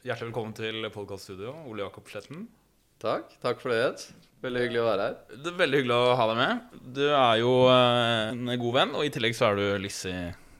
[0.00, 2.46] Hjertelig velkommen til podkaststudio, Ole Jakob Sletten.
[3.02, 3.34] Takk.
[3.42, 4.06] Takk for det.
[4.40, 5.18] Veldig hyggelig å være her.
[5.34, 6.78] Det er Veldig hyggelig å ha deg med.
[6.96, 10.14] Du er jo eh, en god venn, og i tillegg så er du LIS i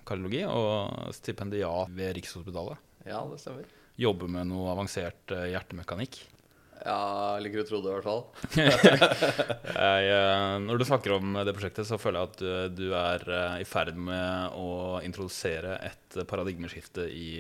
[0.05, 2.85] kardiologi og stipendiat ved Rikshospitalet.
[3.09, 3.65] Ja, det stemmer.
[4.05, 6.21] Jobber med noe avansert eh, hjertemekanikk.
[6.83, 7.01] Ja,
[7.39, 8.25] jeg liker å tro det, i hvert fall.
[9.81, 13.69] Jeg, eh, når du snakker om det prosjektet, så føler jeg at du, er i
[13.69, 17.31] ferd med å introdusere et paradigmeskifte i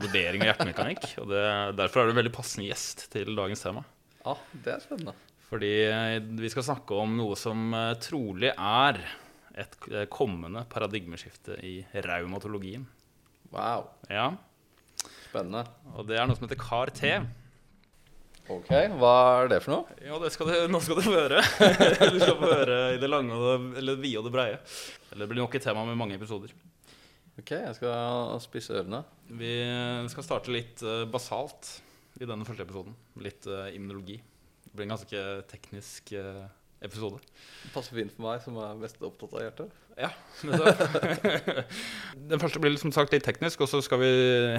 [0.00, 1.06] vurdering av hjertemekanikk.
[1.22, 1.44] Og det,
[1.78, 3.84] derfor er du en veldig passende gjest til dagens tema.
[4.24, 5.14] Ja, det er spennende.
[5.46, 8.98] Fordi eh, vi skal snakke om noe som eh, trolig er
[9.56, 12.84] et eh, kommende paradigmeskifte i raumatologien.
[13.54, 13.86] Wow.
[14.10, 14.32] Ja,
[15.28, 15.62] Spennende.
[15.94, 17.10] og det er noe som heter CAR-T.
[18.52, 18.68] Ok,
[18.98, 19.96] hva er det for noe?
[20.06, 21.40] Ja, det skal du, nå skal du få høre.
[22.14, 24.60] Du skal få høre i det lange og det, eller vide og det breie.
[25.10, 26.52] Eller det blir nok et tema med mange episoder.
[27.36, 29.02] Ok, jeg skal spisse ørene.
[29.36, 29.50] Vi
[30.08, 31.68] skal starte litt eh, basalt
[32.16, 32.94] i denne første episoden.
[33.20, 34.16] Litt eh, immunologi.
[34.64, 36.46] Det blir en ganske teknisk eh,
[36.86, 37.20] episode.
[37.66, 39.76] Det passer fint for meg, som er mest opptatt av hjertet.
[40.00, 40.10] Ja.
[42.32, 44.10] Den første blir som sagt litt teknisk, og så skal vi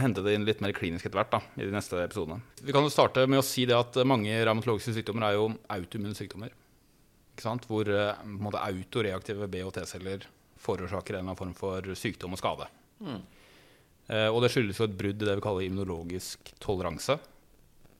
[0.01, 1.33] hente det inn litt mer klinisk etter hvert.
[1.33, 2.43] da, i de neste episodene.
[2.61, 6.17] Vi kan jo starte med å si det at mange revmatologiske sykdommer er jo autoimmune
[6.17, 6.53] sykdommer.
[7.33, 7.65] Ikke sant?
[7.69, 10.29] Hvor på en måte, autoreaktive B- og T-celler
[10.61, 12.67] forårsaker en eller annen form for sykdom og skade.
[13.03, 13.21] Mm.
[14.07, 17.17] Eh, og det skyldes jo et brudd i det vi kaller immunologisk toleranse.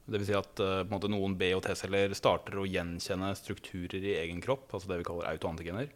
[0.08, 4.16] Det vil si at eh, måte, noen B- og T-celler starter å gjenkjenne strukturer i
[4.22, 5.92] egen kropp, altså det vi kaller autoantigener.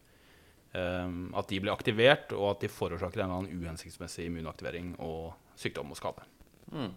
[0.75, 5.31] Eh, at de blir aktivert, og at de forårsaker en eller annen uhensiktsmessig immunaktivering og
[5.59, 6.27] sykdom og skade.
[6.71, 6.91] Mm.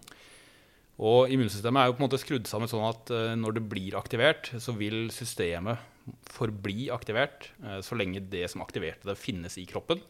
[1.05, 3.97] Og immunsystemet er jo på en måte skrudd sammen sånn at eh, når det blir
[3.99, 5.91] aktivert, så vil systemet
[6.29, 10.01] forbli aktivert eh, så lenge det som aktiverte det, finnes i kroppen.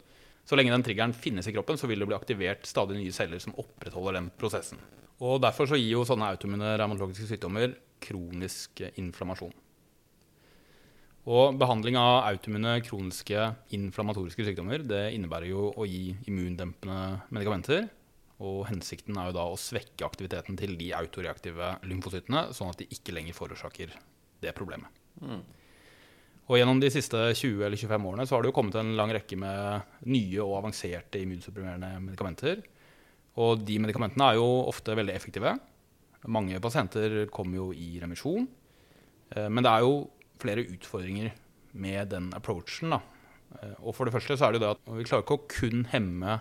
[0.46, 3.42] Så lenge den triggeren finnes i kroppen, så vil det bli aktivert stadig nye celler
[3.42, 4.78] som opprettholder den prosessen.
[5.24, 7.72] Og Derfor så gir jo sånne autoimmune revmatologiske sykdommer
[8.04, 9.54] kronisk inflammasjon.
[11.26, 17.88] Og Behandling av autoimmune kroniske inflammatoriske sykdommer det innebærer jo å gi immundempende medikamenter.
[18.46, 22.90] Og hensikten er jo da å svekke aktiviteten til de autoreaktive lymfocyttene, sånn at de
[22.92, 23.96] ikke lenger forårsaker
[24.44, 24.92] det problemet.
[25.24, 25.40] Mm.
[26.46, 29.10] Og gjennom de siste 20 eller 25 årene så har det jo kommet en lang
[29.14, 32.60] rekke med nye og avanserte immunsupprimerende medikamenter.
[33.42, 35.56] Og de medikamentene er jo ofte veldig effektive.
[36.30, 38.46] Mange pasienter kommer jo i remisjon.
[39.34, 40.08] Eh, Men det er jo
[40.38, 41.32] flere utfordringer
[41.74, 42.90] med den approachen.
[42.94, 43.00] Da.
[43.62, 45.48] Eh, Og for det første så er det jo det at vi klarer ikke å
[45.48, 46.40] kun hemme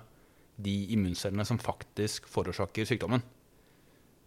[0.55, 3.21] de immuncellene som faktisk forårsaker sykdommen.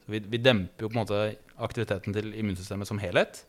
[0.05, 3.45] Så vi, vi demper jo på en måte aktiviteten til immunsystemet som helhet.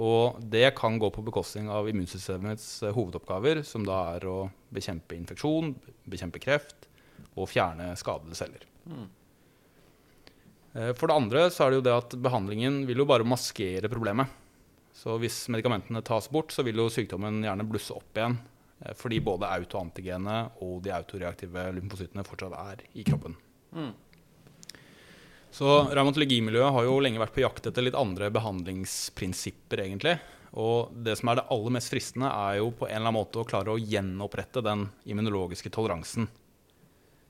[0.00, 4.36] Og det kan gå på bekostning av immunsystemets eh, hovedoppgaver, som da er å
[4.72, 5.74] bekjempe infeksjon,
[6.08, 6.88] bekjempe kreft
[7.36, 8.64] og fjerne skadede celler.
[8.88, 9.08] Mm.
[10.74, 13.90] Eh, For det andre så er det jo det at behandlingen vil jo bare maskere
[13.92, 14.32] problemet.
[14.96, 18.38] Så hvis medikamentene tas bort, så vil jo sykdommen gjerne blusse opp igjen.
[18.84, 23.36] eh, Fordi både autoantigene og de autoreaktive lymfocyttene fortsatt er i kroppen.
[23.76, 23.92] Mm.
[25.52, 30.14] Så revmatologimiljøet har jo lenge vært på jakt etter litt andre behandlingsprinsipper, egentlig.
[30.56, 33.40] Og det som er det aller mest fristende, er jo på en eller annen måte
[33.40, 36.28] å klare å gjenopprette den immunologiske toleransen.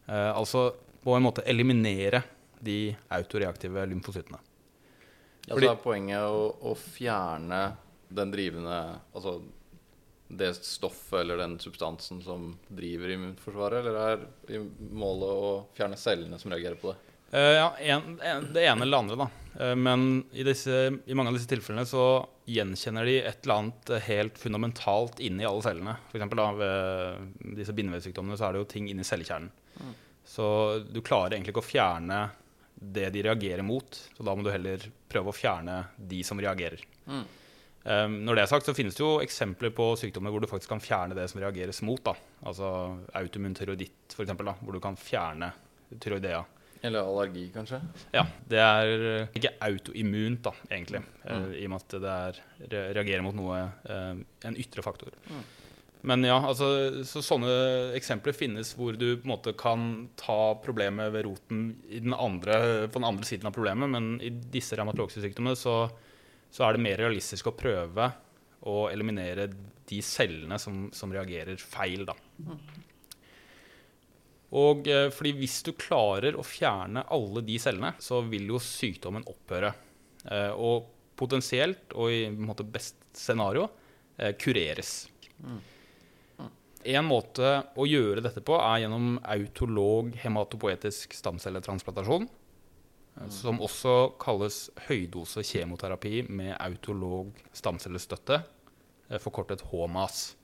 [0.07, 0.71] Eh, altså
[1.03, 2.23] på en måte eliminere
[2.63, 4.39] de autoreaktive lymfocyttene.
[5.49, 7.65] Ja, så er poenget å, å fjerne
[8.13, 8.77] den drivende
[9.11, 9.41] Altså
[10.33, 14.23] det stoffet eller den substansen som driver immunforsvaret, eller
[14.55, 14.63] er
[14.95, 17.12] målet å fjerne cellene som reagerer på det?
[17.33, 19.29] Eh, ja, en, en, Det ene eller det andre, da.
[19.65, 22.05] Eh, men i, disse, i mange av disse tilfellene så
[22.49, 25.97] gjenkjenner de et eller annet eh, helt fundamentalt inni alle cellene.
[26.13, 29.49] Eksempel ved disse bindevevsykdommene så er det jo ting inni cellekjernen.
[29.81, 29.93] Mm.
[30.29, 30.47] Så
[30.85, 32.23] du klarer egentlig ikke å fjerne
[32.83, 33.97] det de reagerer mot.
[34.17, 36.83] Så da må du heller prøve å fjerne de som reagerer.
[37.07, 37.25] Mm.
[37.83, 40.71] Um, når det er sagt, så finnes det jo eksempler på sykdommer hvor du faktisk
[40.71, 42.03] kan fjerne det som reageres mot.
[42.05, 42.15] da.
[42.47, 42.69] Altså
[43.19, 45.51] autoimmun tyroiditt, f.eks., hvor du kan fjerne
[45.99, 46.45] tyroidea.
[46.83, 47.79] Eller allergi, kanskje?
[48.15, 51.03] Ja, det er eh, ikke autoimmunt, da, egentlig.
[51.25, 51.51] eh, Mm.
[51.55, 52.41] I og med at det er,
[52.97, 54.15] reagerer mot noe, eh,
[54.49, 55.15] en ytre faktor.
[55.31, 55.43] Mm.
[56.11, 56.67] Men ja, altså,
[57.07, 57.53] så sånne
[57.95, 59.85] eksempler finnes hvor du på en måte kan
[60.19, 64.33] ta problemet ved roten i den andre, på den andre siden av problemet, men i
[64.35, 65.77] disse revmatologiske sykdommene så,
[66.51, 68.11] så er det mer realistisk å prøve
[68.67, 69.47] å eliminere
[69.93, 72.19] de cellene som, som reagerer feil, da.
[74.53, 79.25] Og eh, fordi hvis du klarer å fjerne alle de cellene, så vil jo sykdommen
[79.29, 79.73] opphøre.
[80.29, 83.69] Eh, og potensielt, og i en måte, best scenario,
[84.19, 85.09] eh, kureres.
[86.83, 92.29] En måte å gjøre dette på er gjennom autolog hematopoetisk stamcelletransplantasjon.
[93.29, 98.39] som også kalles høydose kjemoterapi med autolog stamcellestøtte,
[99.21, 100.35] forkortet HMAS.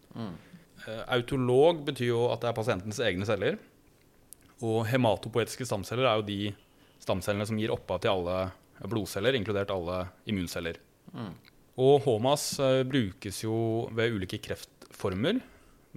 [0.86, 3.58] Eh, Autolog betyr jo at det er pasientens egne celler.
[4.64, 6.40] Og hematopoetiske stamceller er jo de
[7.02, 8.38] stamcellene som gir opphav til alle
[8.90, 10.80] blodceller, inkludert alle immunceller.
[11.78, 15.40] Og HMAS eh, brukes jo ved ulike kreftformer.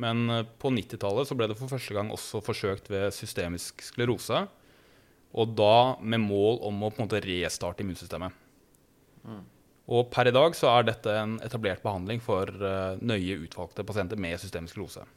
[0.02, 4.46] Men eh, på 90-tallet så ble det for første gang også forsøkt ved systemisk sklerose.
[5.31, 8.38] Og da med mål om å på en måte restarte immunsystemet.
[9.92, 14.22] Og per i dag så er dette en etablert behandling for eh, nøye utvalgte pasienter
[14.22, 15.07] med systemisk sklerose.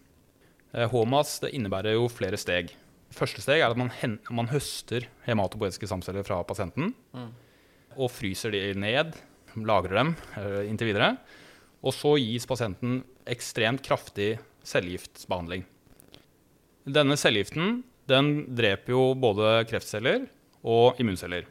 [0.75, 2.73] HMAS det innebærer jo flere steg.
[3.15, 6.93] Første steg er at man, hen man høster hematopoetiske stamceller fra pasienten.
[7.95, 9.15] Og fryser de ned,
[9.55, 11.15] lagrer dem eh, inntil videre.
[11.85, 14.35] Og så gis pasienten ekstremt kraftig
[14.67, 15.65] cellegiftbehandling.
[16.85, 20.27] Denne cellegiften den dreper jo både kreftceller
[20.67, 21.47] og immunceller.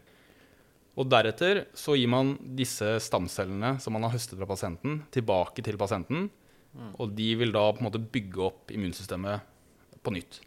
[0.94, 5.80] Og deretter så gir man disse stamcellene som man har høstet fra pasienten, tilbake til
[5.82, 6.28] pasienten.
[7.02, 9.48] Og de vil da på en måte bygge opp immunsystemet
[10.04, 10.42] på nytt.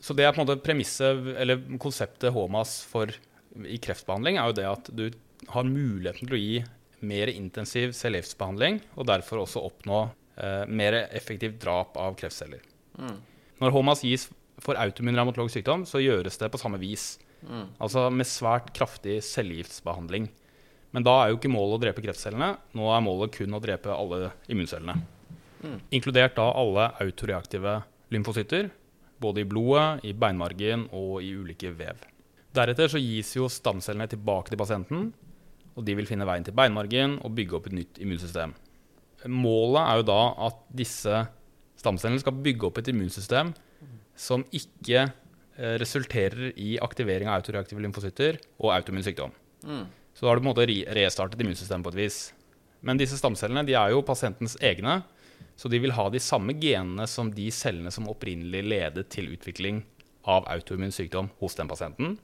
[0.00, 3.12] Så det er på en måte premisset, eller konseptet HMAS for,
[3.66, 5.06] i kreftbehandling, er jo det at du
[5.52, 6.60] har muligheten til å gi
[7.04, 10.02] mer intensiv cellegiftbehandling, og derfor også oppnå
[10.40, 12.64] eh, mer effektivt drap av kreftceller.
[13.60, 14.26] Når HMAS gis
[14.60, 17.14] for autoimmun revmatologisk sykdom, så gjøres det på samme vis.
[17.80, 20.28] Altså med svært kraftig cellegiftbehandling.
[20.92, 22.50] Men da er jo ikke målet å drepe kreftcellene.
[22.76, 24.96] Nå er målet kun å drepe alle immuncellene.
[25.94, 27.78] Inkludert da alle autoreaktive
[28.12, 28.70] lymfocytter.
[29.20, 32.00] Både i blodet, i beinmargen og i ulike vev.
[32.56, 35.10] Deretter så gis jo stamcellene tilbake til pasienten.
[35.76, 38.54] Og de vil finne veien til beinmargen og bygge opp et nytt immunsystem.
[39.30, 41.22] Målet er jo da at disse
[41.80, 43.52] stamcellene skal bygge opp et immunsystem
[44.18, 49.32] som ikke eh, resulterer i aktivering av autoreaktive lymfocytter og autoimmun sykdom.
[50.16, 52.18] Så da har du på en måte restartet immunsystemet på et vis.
[52.84, 55.00] Men disse stamcellene de er jo pasientens egne,
[55.60, 59.82] så de vil ha de samme genene som de cellene som opprinnelig ledet til utvikling
[60.28, 62.16] av autoimmun sykdom hos den pasienten.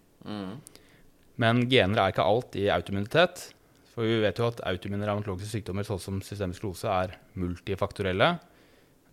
[1.36, 3.50] Men gener er ikke alt i autoimmunitet.
[3.92, 8.34] For vi vet jo at autoimmune revmatologiske sykdommer sånn som systemisk klose, er multifaktorelle.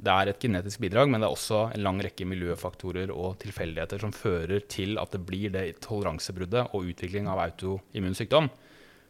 [0.03, 4.01] Det er et genetisk bidrag, men det er også en lang rekke miljøfaktorer og tilfeldigheter
[4.03, 8.49] som fører til at det blir det toleransebruddet og utvikling av autoimmun sykdom.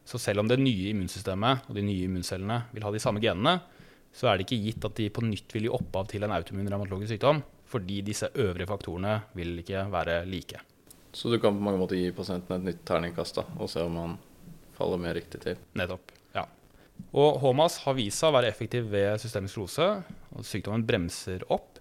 [0.05, 3.61] Så selv om det nye immunsystemet og de nye immuncellene vil ha de samme genene,
[4.13, 6.69] så er det ikke gitt at de på nytt vil gi opphav til en autoimmun
[6.69, 7.41] revmatologisk sykdom,
[7.73, 10.61] fordi disse øvrige faktorene vil ikke være like.
[11.13, 13.97] Så du kan på mange måter gi pasienten et nytt terningkast da, og se om
[14.01, 14.15] han
[14.77, 15.57] faller mer riktig til.
[15.77, 16.13] Nettopp.
[16.37, 16.45] ja.
[17.13, 19.87] Og HMAS har vist seg å være effektiv ved systemisk rose,
[20.33, 21.79] og Sykdommen bremser opp.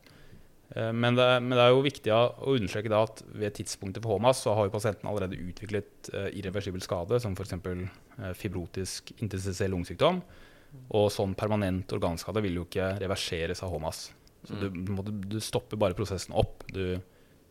[0.75, 4.17] Eh, Men det, men det er jo viktig å understreke da at ved tidspunktet for
[4.21, 7.53] HMAS så har jo pasienten allerede utviklet eh, irreversibel skade, som f.eks.
[7.57, 10.23] Eh, fibrotisk interstitiell lungesykdom.
[10.93, 14.05] Og sånn permanent organskade vil jo ikke reverseres av HMAS.
[14.45, 16.65] Så du, du, du stopper bare prosessen opp.
[16.73, 16.99] Du,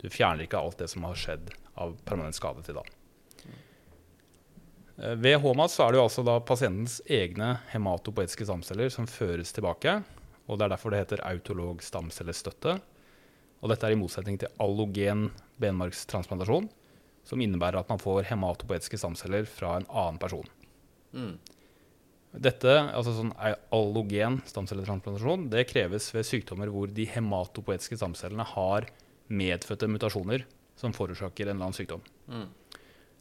[0.02, 2.84] du fjerner ikke alt det som har skjedd av permanent skade til da.
[4.98, 10.00] Eh, Ved HMAS er det jo altså da pasientens egne hematopoetiske stamceller som føres tilbake.
[10.46, 12.78] og Det er derfor det heter autolog stamcellestøtte.
[13.62, 15.28] Og dette er i motsetning til allogen
[15.62, 16.66] benmargstransplantasjon,
[17.22, 20.48] som innebærer at man får hematopoetiske stamceller fra en annen person.
[21.14, 21.36] Mm.
[22.32, 23.32] Dette, altså sånn
[23.74, 28.88] allogen stamcelletransplantasjon, det kreves ved sykdommer hvor de hematopoetiske stamcellene har
[29.32, 30.46] medfødte mutasjoner
[30.80, 32.00] som forårsaker en eller annen sykdom.
[32.32, 32.46] Mm.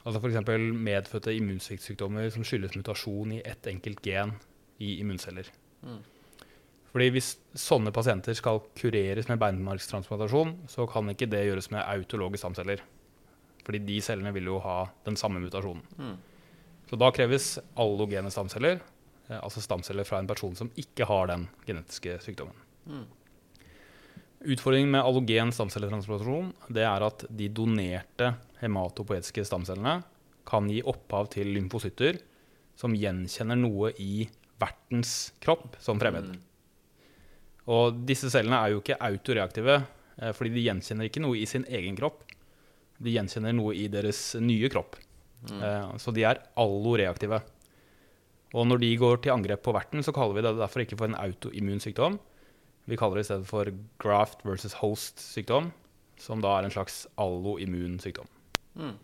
[0.02, 0.40] Altså F.eks.
[0.88, 4.34] medfødte immunsviktsykdommer som skyldes mutasjon i ett enkelt gen
[4.82, 5.52] i immunceller.
[5.84, 6.00] Mm.
[6.92, 12.40] Fordi Hvis sånne pasienter skal kureres med beinmargstransplantasjon, så kan ikke det gjøres med autologe
[12.40, 12.82] stamceller.
[13.62, 15.84] Fordi de cellene vil jo ha den samme mutasjonen.
[16.00, 16.18] Mm.
[16.90, 18.82] Så da kreves allogene stamceller,
[19.40, 22.58] altså stamceller fra en person som ikke har den genetiske sykdommen.
[22.86, 23.06] Mm.
[24.52, 30.00] Utfordringen med allogen stamcelletransplantasjon det er at de donerte hematopoetiske stamcellene
[30.50, 32.18] kan gi opphav til lymfocytter
[32.80, 34.26] som gjenkjenner noe i
[34.62, 36.34] vertens kropp som fremmed.
[36.34, 36.42] Mm.
[37.72, 39.78] Og disse cellene er jo ikke autoreaktive,
[40.18, 42.24] eh, fordi de gjenkjenner ikke noe i sin egen kropp.
[43.02, 44.98] De gjenkjenner noe i deres nye kropp.
[45.50, 47.42] Eh, Så de er alloreaktive.
[48.52, 51.08] Og når de går til angrep på verten, så kaller vi det derfor ikke for
[51.08, 52.18] en autoimmun sykdom.
[52.90, 53.70] Vi kaller det i stedet for
[54.02, 55.70] graft versus host-sykdom,
[56.20, 58.28] som da er en slags alloimmun sykdom.
[58.76, 58.98] Mm.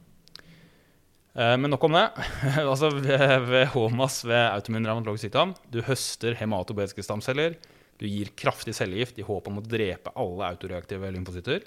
[1.37, 2.05] Eh, Men nok om det.
[2.71, 7.55] altså ved, HMAS ved autoimmun revmatologisk sykdom, du høster hematopoetiske stamceller,
[7.97, 11.63] du gir kraftig cellegift i håp om å drepe alle autoreaktive lymfocytter,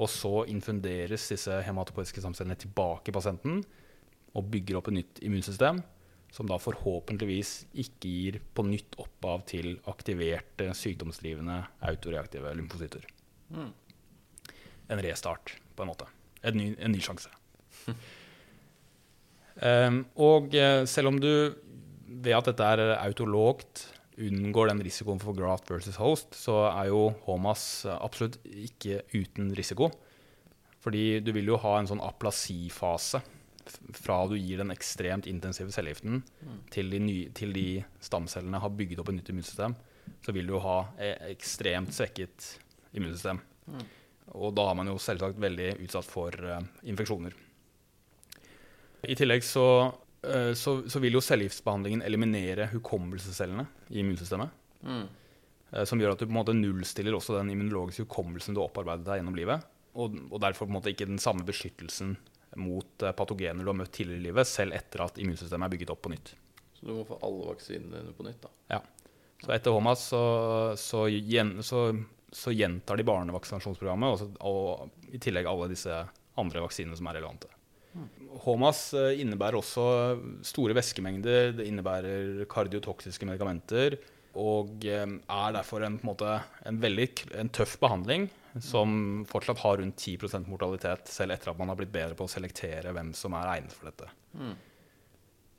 [0.00, 3.58] og så infunderes disse hematopoetiske stamcellene tilbake i pasienten
[4.36, 5.82] og bygger opp et nytt immunsystem,
[6.34, 11.58] som da forhåpentligvis ikke gir på nytt opphav til aktiverte, sykdomsdrivende,
[11.90, 13.06] autoreaktive lymfocytter.
[13.50, 13.72] Mm.
[14.90, 16.06] En restart, på en måte.
[16.46, 17.32] En ny, en ny sjanse.
[19.60, 21.32] Um, og eh, selv om du
[22.10, 23.88] ved at dette er autologt
[24.20, 29.90] unngår den risikoen for graft versus host, så er jo HOMAS absolutt ikke uten risiko.
[30.80, 33.20] Fordi du vil jo ha en sånn aplasifase
[33.94, 36.58] fra du gir den ekstremt intensive cellegiften Mm.
[36.70, 39.74] til, de nye, til de stamcellene har bygget opp et nytt immunsystem,
[40.24, 42.58] så vil du ha e- ekstremt svekket
[42.94, 43.40] immunsystem.
[43.66, 43.84] Mm.
[44.34, 47.34] Og da er man jo selvsagt veldig utsatt for uh, infeksjoner.
[49.08, 49.92] I tillegg så,
[50.26, 54.50] uh, så, så vil jo cellegiftbehandlingen eliminere hukommelsescellene i immunsystemet.
[54.86, 55.06] Mm.
[55.72, 58.68] Uh, Som gjør at du på en måte nullstiller også den immunologiske hukommelsen du har
[58.70, 59.66] opparbeidet deg gjennom livet.
[59.94, 62.16] Og, og derfor på en måte ikke den samme beskyttelsen
[62.56, 65.92] mot eh, patogener du har møtt tidligere i livet, selv etter at immunsystemet er bygget
[65.94, 66.32] opp på nytt.
[66.78, 68.52] Så du må få alle vaksinene dine på nytt, da.
[68.76, 68.80] Ja.
[69.40, 70.24] Så etter HOMAS så,
[70.80, 71.86] så, gjen, så,
[72.32, 76.02] så gjentar de barnevaksinasjonsprogrammet, og, så, og i tillegg alle disse
[76.40, 77.50] andre vaksinene som er relevante.
[78.44, 79.84] HOMAS eh, innebærer også
[80.46, 83.98] store væskemengder, det innebærer kardiotoksiske medikamenter,
[84.38, 86.36] og eh, er derfor en, på en, måte,
[86.68, 87.08] en veldig
[87.40, 88.28] en tøff behandling
[88.58, 92.30] som fortsatt har rundt 10% mortalitet, selv etter at man har blitt bedre på å
[92.30, 94.10] selektere hvem som er egnet for dette.
[94.34, 94.56] Mm.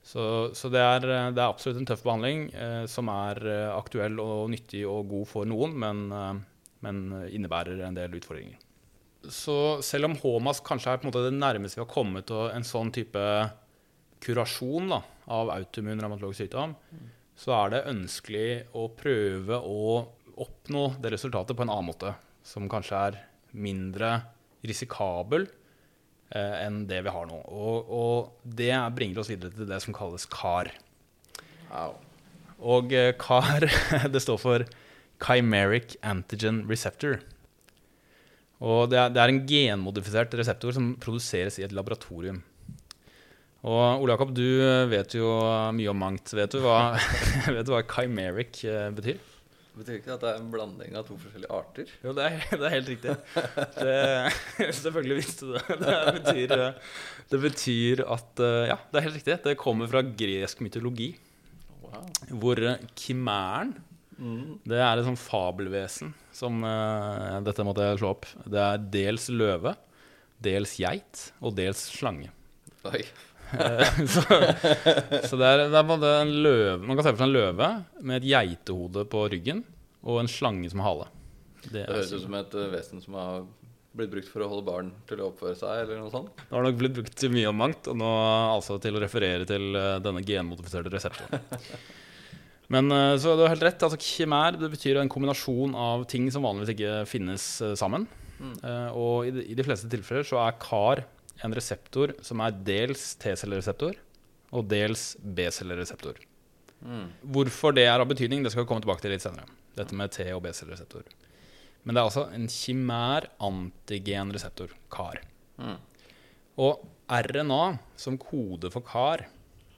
[0.03, 0.23] Så,
[0.57, 4.17] så det, er, eh, det er absolutt en tøff behandling eh, som er eh, aktuell
[4.23, 8.57] og nyttig og god for noen, men, eh, men innebærer en del utfordringer.
[9.29, 9.55] Så
[9.85, 12.65] selv om HMAS kanskje er på en måte det nærmeste vi har kommet til en
[12.65, 13.21] sånn type
[14.21, 16.73] kurasjon da, av autoimmun revmatologisk sykdom,
[17.37, 19.85] så er det ønskelig å prøve å
[20.41, 23.17] oppnå det resultatet på en annen måte, som kanskje er
[23.51, 24.13] mindre
[24.67, 27.41] risikabel eh, enn det vi har nå.
[27.49, 30.71] Og, og det bringer oss videre til det som kalles CAR.
[31.71, 31.97] Wow.
[32.61, 33.67] Og eh, CAR
[34.13, 34.67] det står for
[35.21, 37.19] Chimeric Antigen Receptor.
[38.61, 42.43] Og det er, det er en genmodifisert reseptor som produseres i et laboratorium.
[43.61, 45.29] Og Ole Jakob, du eh, vet jo
[45.77, 46.33] mye om mangt.
[46.33, 46.95] Vet du hva,
[47.55, 49.21] vet du hva chimeric eh, betyr?
[49.71, 51.91] Betyr ikke det at det er en blanding av to forskjellige arter?
[52.03, 53.13] Jo, det er, det er helt riktig.
[53.77, 53.93] Det,
[54.81, 55.77] selvfølgelig visste du det.
[55.79, 56.55] Det betyr,
[57.31, 59.37] det betyr at eh, Ja, det er helt riktig.
[59.45, 61.13] Det kommer fra gresk mytologi,
[61.81, 62.03] Wow.
[62.39, 62.59] hvor
[62.99, 63.73] kimæren
[64.21, 64.59] Mm.
[64.69, 68.27] Det er et sånt fabelvesen som eh, Dette måtte jeg slå opp.
[68.45, 69.71] Det er dels løve,
[70.45, 72.29] dels geit og dels slange.
[72.85, 73.01] Oi.
[73.51, 74.21] Eh, så
[75.27, 77.69] så det, er, det er både en løve Man kan se for seg en løve
[77.99, 79.63] med et geitehode på ryggen
[80.01, 81.09] og en slange som hale.
[81.61, 83.43] Det, Det høres ut som et eh, vesen som har
[83.97, 86.31] blitt brukt for å holde barn til å oppføre seg, eller noe sånt.
[86.39, 88.11] det har nok blitt brukt til mye og mangt, og nå
[88.55, 91.43] altså til å referere til eh, denne genmodifiserte reseptoren.
[92.71, 92.87] Men
[93.19, 93.83] så du har helt rett.
[93.83, 98.05] altså Kimær det betyr en kombinasjon av ting som vanligvis ikke finnes sammen.
[98.41, 98.53] Mm.
[98.65, 101.03] Eh, og i de, i de fleste tilfeller så er CAR
[101.43, 103.95] en reseptor som er dels T-cellereseptor
[104.51, 106.19] og dels B-cellereseptor.
[106.81, 107.07] Mm.
[107.33, 109.45] Hvorfor det er av betydning, det skal vi komme tilbake til litt senere.
[109.77, 111.03] Dette med T- og B-cellereseptor.
[111.83, 115.21] Men det er altså en kimær antigenreseptor, CAR.
[115.57, 115.77] Mm.
[116.61, 117.63] Og RNA
[117.99, 119.25] som kode for CAR,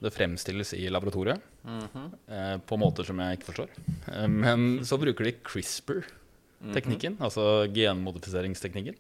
[0.04, 2.14] det fremstilles i laboratoriet Mhm.
[2.28, 3.70] eh, på måter som jeg ikke forstår.
[4.12, 8.96] Eh, men så bruker de CRISPR-teknikken, altså genmodifiseringsteknikken,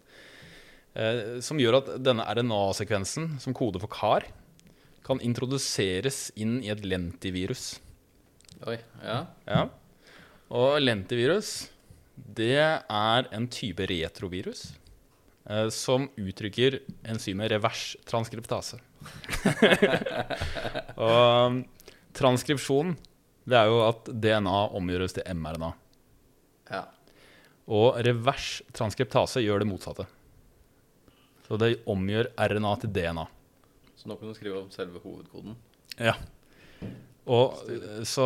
[1.41, 4.27] som gjør at denne RNA-sekvensen som kode for CAR
[5.03, 7.77] kan introduseres inn i et lentivirus.
[8.69, 8.77] Oi.
[9.03, 9.19] Ja.
[9.47, 9.65] Ja.
[10.53, 11.67] Og lentivirus,
[12.15, 14.67] det er en type retrovirus
[15.49, 18.79] eh, som uttrykker enzymet revers transkriptase.
[21.09, 21.63] og
[22.15, 22.93] transkripsjon,
[23.49, 25.73] det er jo at DNA omgjøres til mRNA.
[26.71, 26.85] ja.
[27.63, 30.03] Og reverstranskriptase gjør det motsatte.
[31.53, 33.23] Så det omgjør RNA til DNA.
[33.93, 35.53] Så nå kan du skrive om selve hovedkoden.
[36.01, 36.15] Ja.
[37.29, 37.59] Og
[38.09, 38.25] så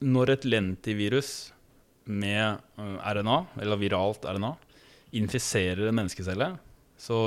[0.00, 1.52] når et lentivirus
[2.08, 4.54] med eh, RNA, eller viralt RNA,
[5.20, 6.48] infiserer en menneskecelle,
[6.96, 7.18] så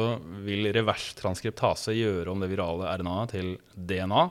[0.47, 4.23] vil reverstranskriptase gjøre om det virale RNA-et til DNA,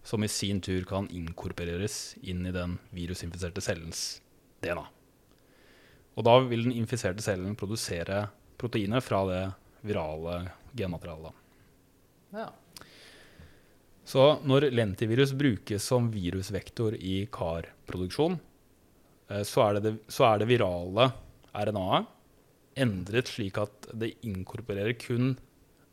[0.00, 4.06] som i sin tur kan inkorporeres inn i den virusinfiserte cellens
[4.64, 4.86] DNA.
[6.16, 9.42] Og da vil den infiserte cellen produsere proteiner fra det
[9.84, 10.40] virale
[10.76, 11.32] genmaterialet.
[12.34, 12.48] Ja.
[14.04, 18.36] Så når lentivirus brukes som virusvektor i CAR-produksjon,
[19.30, 21.12] eh, så, er det så er det virale
[21.54, 22.10] RNA-et
[22.84, 25.36] endret slik at det inkorporerer kun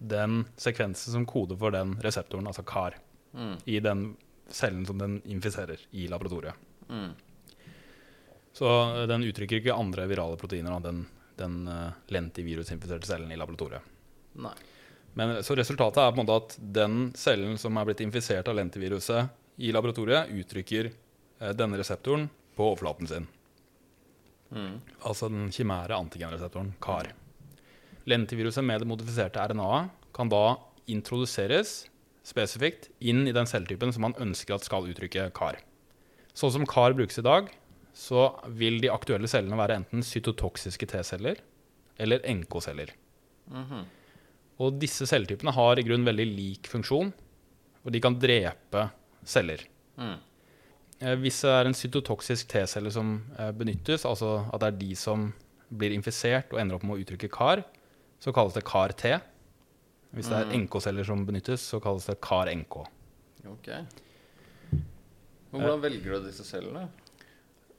[0.02, 2.98] den sekvensen som koder for den reseptoren, altså CAR,
[3.32, 3.58] Mm.
[3.64, 4.18] i den
[4.50, 6.54] cellen som den infiserer i laboratoriet.
[6.90, 7.14] Mm.
[8.52, 11.06] Så eh, den uttrykker ikke andre virale proteiner den,
[11.42, 13.84] den uh, lentivirusinfiserte cellen i laboratoriet.
[14.42, 14.54] Nei.
[15.20, 18.56] Men Så resultatet er på en måte at den cellen som er blitt infisert av
[18.56, 19.28] lentiviruset
[19.62, 23.28] i laboratoriet, uttrykker eh, denne reseptoren på overflaten sin.
[24.52, 24.80] Mm.
[25.08, 27.12] Altså den kimære antigenreseptoren CAR.
[28.10, 30.58] Lentiviruset med det modifiserte RNA-et kan da
[30.92, 31.86] introduseres
[32.26, 35.60] spesifikt inn i den celletypen som man ønsker at skal uttrykke CAR.
[36.38, 37.52] Sånn som CAR brukes i dag,
[38.02, 38.22] så
[38.58, 41.42] vil de aktuelle cellene være enten cytotoksiske T-celler
[42.02, 42.94] eller NK-celler.
[43.52, 43.84] Mhm.
[44.62, 47.12] Og disse celletypene har i grunn veldig lik funksjon,
[47.86, 48.88] og de kan drepe
[49.26, 49.64] celler.
[49.98, 50.18] Mm.
[51.02, 54.92] Eh, Hvis det er en cytotoksisk T-celle som eh, benyttes, altså at det er de
[54.96, 55.32] som
[55.72, 57.64] blir infisert og ender opp med å uttrykke CAR,
[58.22, 59.16] så kalles det CAR-T.
[60.14, 60.66] Hvis det er Mm.
[60.68, 62.86] NK-celler som benyttes, så kalles det CAR-NK.
[63.56, 63.86] Okay.
[65.52, 66.86] Hvordan velger du disse cellene?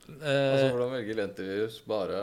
[0.09, 2.23] Altså, Eh, Hvordan velger lentivirus bare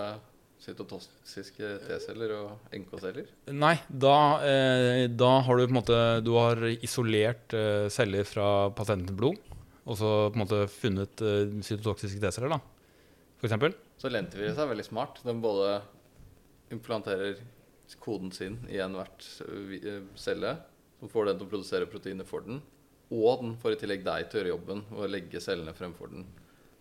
[0.59, 3.27] cytotoksiske T-celler og NK-celler?
[3.55, 8.69] nei, da, eh, da har du på en måte Du har isolert eh, celler fra
[8.75, 9.38] pasientens blod,
[9.88, 12.59] og så på en måte funnet eh, cytotoksiske T-celler, da,
[13.39, 13.74] for eksempel.
[14.00, 15.21] Så lentivirus er veldig smart.
[15.24, 15.81] Den både
[16.71, 17.39] implanterer
[18.00, 19.24] koden sin i enhvert
[20.19, 20.57] celle,
[21.00, 22.59] som får den til å produsere proteiner for den,
[23.09, 26.27] og den får i tillegg deg til å gjøre jobben og legge cellene fremfor den.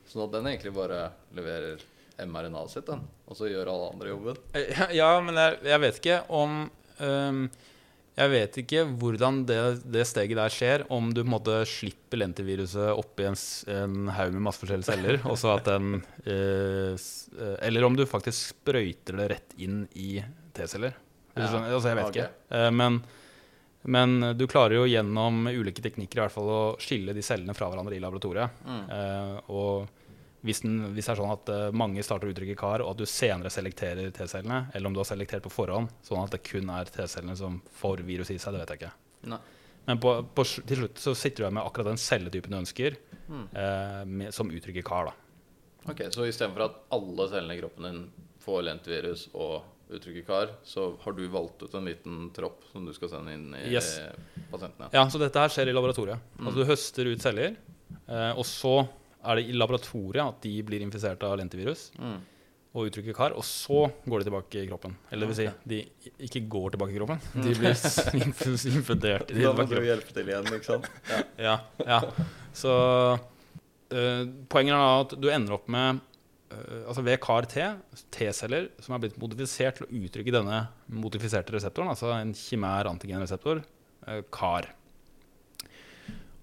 [0.08, 1.82] Sånn at den egentlig bare leverer
[2.26, 4.38] mRNA-et sitt, den, og så gjør alle andre jobben.
[4.56, 6.54] Eh, Ja, men jeg, jeg vet ikke om
[6.98, 7.42] um,
[8.18, 10.86] Jeg vet ikke hvordan det, det steget der skjer.
[10.90, 13.38] Om du på en måte slipper lentiviruset oppi en,
[13.74, 16.96] en haug med masse forskjellige celler, og så at den uh,
[17.62, 20.16] Eller om du faktisk sprøyter det rett inn i
[20.56, 20.96] T-celler.
[21.36, 21.46] Ja.
[21.46, 22.26] Altså, jeg vet okay.
[22.26, 22.56] ikke.
[22.56, 22.98] Uh, men,
[23.86, 27.70] men du klarer jo gjennom ulike teknikker i hvert fall å skille de cellene fra
[27.70, 28.58] hverandre i laboratoriet.
[28.66, 28.82] Mm.
[28.90, 29.86] Eh, og
[30.46, 33.00] hvis, den, hvis det er sånn at eh, mange starter å uttrykke kar, og at
[33.00, 36.70] du senere selekterer T-cellene, eller om du har selektert på forhånd, sånn at det kun
[36.70, 38.92] er T-cellene som får virus i seg, det vet jeg ikke.
[39.34, 39.38] Nei.
[39.88, 42.96] Men på, på, til slutt så sitter du igjen med akkurat den celletypen du ønsker,
[43.28, 43.42] Mm.
[43.60, 45.10] eh, med, som uttrykker kar.
[45.10, 45.12] da.
[45.92, 47.98] Ok, Så istedenfor at alle cellene i kroppen din
[48.40, 52.92] får lentvirus og uttrykker kar, så har du valgt ut en liten tropp som du
[52.96, 53.98] skal sende inn i Yes.
[54.50, 54.88] pasientene?
[54.96, 56.18] Ja, Så dette her skjer i laboratoriet.
[56.38, 56.46] Mm.
[56.48, 57.56] Altså Du høster ut celler,
[58.08, 58.88] eh, og så
[59.24, 62.18] er det i laboratoriet at de blir infisert av lentivirus Mm.
[62.74, 64.94] og uttrykker CAR, og så går de tilbake i kroppen.
[65.10, 65.78] Eller det vil si, de
[66.28, 70.46] ikke går tilbake i kroppen, de blir s- inf- Da må du hjelpe til igjen,
[70.54, 70.86] ikke sant?
[71.48, 72.00] Ja, ja.
[72.54, 72.70] Så
[73.18, 76.00] uh, poenget er da at du ender opp med
[76.52, 77.56] uh, Altså ved CAR-T,
[78.14, 83.64] T-celler som er blitt modifisert til å uttrykke denne modifiserte reseptoren, altså en kimær antigenreseptor,
[84.06, 84.68] uh, CAR.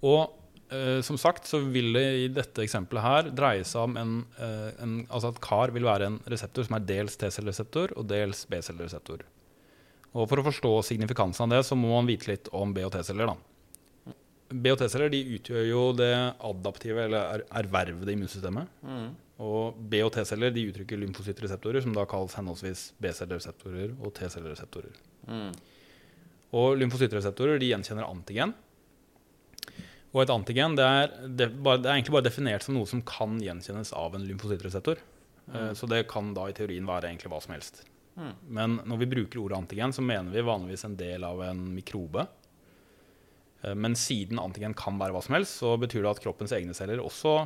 [0.06, 0.34] Og
[0.74, 4.70] eh, som sagt så vil det i dette eksempelet her dreie seg om en, eh,
[4.84, 9.26] en Altså at CAR vil være en reseptor som er dels T-cellereseptor og dels B-cellereseptor.
[10.16, 12.94] Og for å forstå signifikansen av det, så må man vite litt om B- og
[12.96, 13.36] T-celler.
[14.48, 18.70] B- og T-celler de utgjør jo det adaptive eller er ervervede immunsystemet.
[18.86, 19.10] Mm.
[19.44, 24.96] Og B- og T-celler de uttrykker lymfocytreseptorer, som da kalles henholdsvis B-cellereseptorer og T-cellereseptorer.
[25.28, 25.52] Mm.
[26.56, 28.56] Og lymfocytreseptorer de gjenkjenner antigen.
[30.16, 33.02] Og et antigen det er, det, bare, det er egentlig bare definert som noe som
[33.04, 35.02] kan gjenkjennes av en lymfocytreseptor.
[35.52, 35.76] Mm.
[35.76, 37.84] Så det kan da i teorien være egentlig hva som helst.
[38.16, 38.32] Mm.
[38.48, 42.24] Men når vi bruker ordet antigen, så mener vi vanligvis en del av en mikrobe.
[43.62, 46.76] Eh, Men siden antigen kan være hva som helst, så betyr det at kroppens egne
[46.78, 47.38] celler også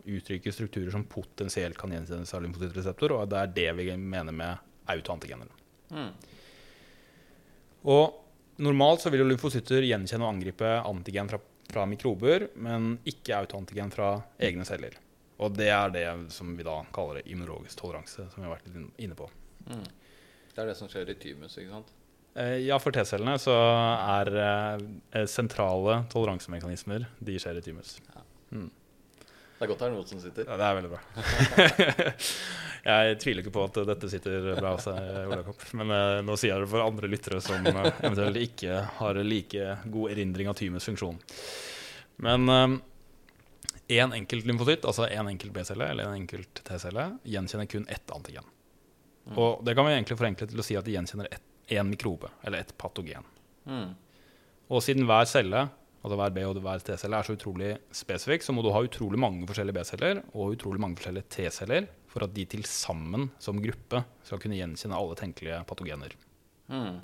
[0.00, 4.60] uttrykker strukturer som potensielt kan gjenkjennes av lymfocytreseptor, og det er det vi mener med
[4.90, 5.50] autoantigener.
[5.92, 6.12] Mm.
[7.90, 13.38] Og normalt så vil jo lymfocytter gjenkjenne og angripe antigen fra, fra mikrober, men ikke
[13.38, 14.96] autoantigen fra egne celler.
[15.40, 16.04] Og det er det
[16.34, 19.30] som vi da kaller immunologisk toleranse, som vi har vært inne på.
[19.70, 19.86] Mm.
[20.50, 21.94] Det er det som skjer i thymus, ikke sant?
[22.34, 27.96] Eh, Ja, for T-cellene så er eh, sentrale toleransemekanismer De skjer i thymus.
[28.50, 30.46] Det er godt det er noe som sitter.
[30.48, 31.00] Ja, det er veldig bra.
[32.84, 35.64] jeg tviler ikke på at dette sitter bra hos deg, Jakob.
[35.80, 39.74] Men eh, nå sier jeg det for andre lyttere som eh, eventuelt ikke har like
[39.84, 41.18] god erindring av tymets funksjon.
[42.20, 42.80] Men
[43.90, 47.86] én en enkelt lymfocytt, altså én en enkelt B-celle eller en enkelt T-celle, gjenkjenner kun
[47.90, 48.46] ett antigen.
[49.26, 49.38] Mm.
[49.38, 51.30] Og det kan vi egentlig forenkle til å si at de gjenkjenner
[51.70, 53.26] én mikrobe, eller ett patogen.
[53.66, 53.92] Mm.
[54.70, 55.66] Og siden hver celle,
[56.00, 59.20] altså hver B- og hver T-celle, er så utrolig spesifikk, så må du ha utrolig
[59.20, 64.02] mange forskjellige B-celler og utrolig mange forskjellige T-celler for at de til sammen som gruppe
[64.26, 66.16] skal kunne gjenkjenne alle tenkelige patogener.
[66.70, 66.98] Mm.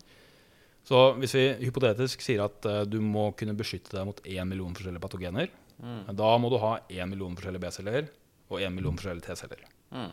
[0.87, 4.75] Så hvis vi hypotetisk sier at uh, du må kunne beskytte deg mot én million
[4.75, 6.17] forskjellige patogener, Mm.
[6.17, 8.09] da må du ha én million forskjellige B-celler
[8.49, 9.65] og én million forskjellige T-celler.
[9.93, 10.13] Mm.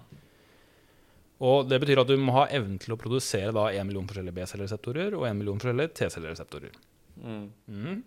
[1.44, 4.36] Og det betyr at du må ha evnen til å produsere da én million forskjellige
[4.38, 6.76] B-cellereseptorer og én million forskjellige T-cellereseptorer.
[7.24, 8.04] Mm.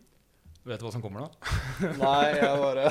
[0.66, 1.28] Vet du hva som kommer da?
[2.02, 2.86] Nei, jeg bare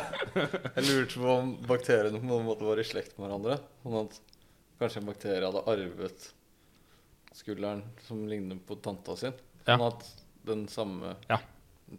[0.77, 3.57] Jeg lurte på om bakteriene på noen måte var i slekt med hverandre.
[3.83, 4.19] Sånn at
[4.79, 6.29] kanskje en bakterie hadde arvet
[7.35, 9.35] skulderen som ligner på tanta sin.
[9.67, 9.75] Ja.
[9.75, 10.07] Sånn at
[10.47, 11.41] den samme Ja.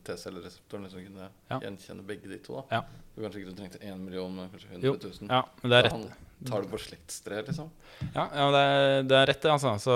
[0.02, 1.60] T-cellereseptoren liksom kunne Ja.
[1.62, 2.56] gjenkjenne begge de to.
[2.70, 2.84] da Ja.
[3.14, 5.28] Du kanskje ikke du trengte én million, men kanskje 100 Jo, 000.
[5.30, 6.25] ja, men det er rett.
[6.44, 7.70] Tar det på slektstre, liksom.
[8.12, 9.50] Ja, ja det, er, det er rett, det.
[9.54, 9.70] Altså.
[9.80, 9.94] Så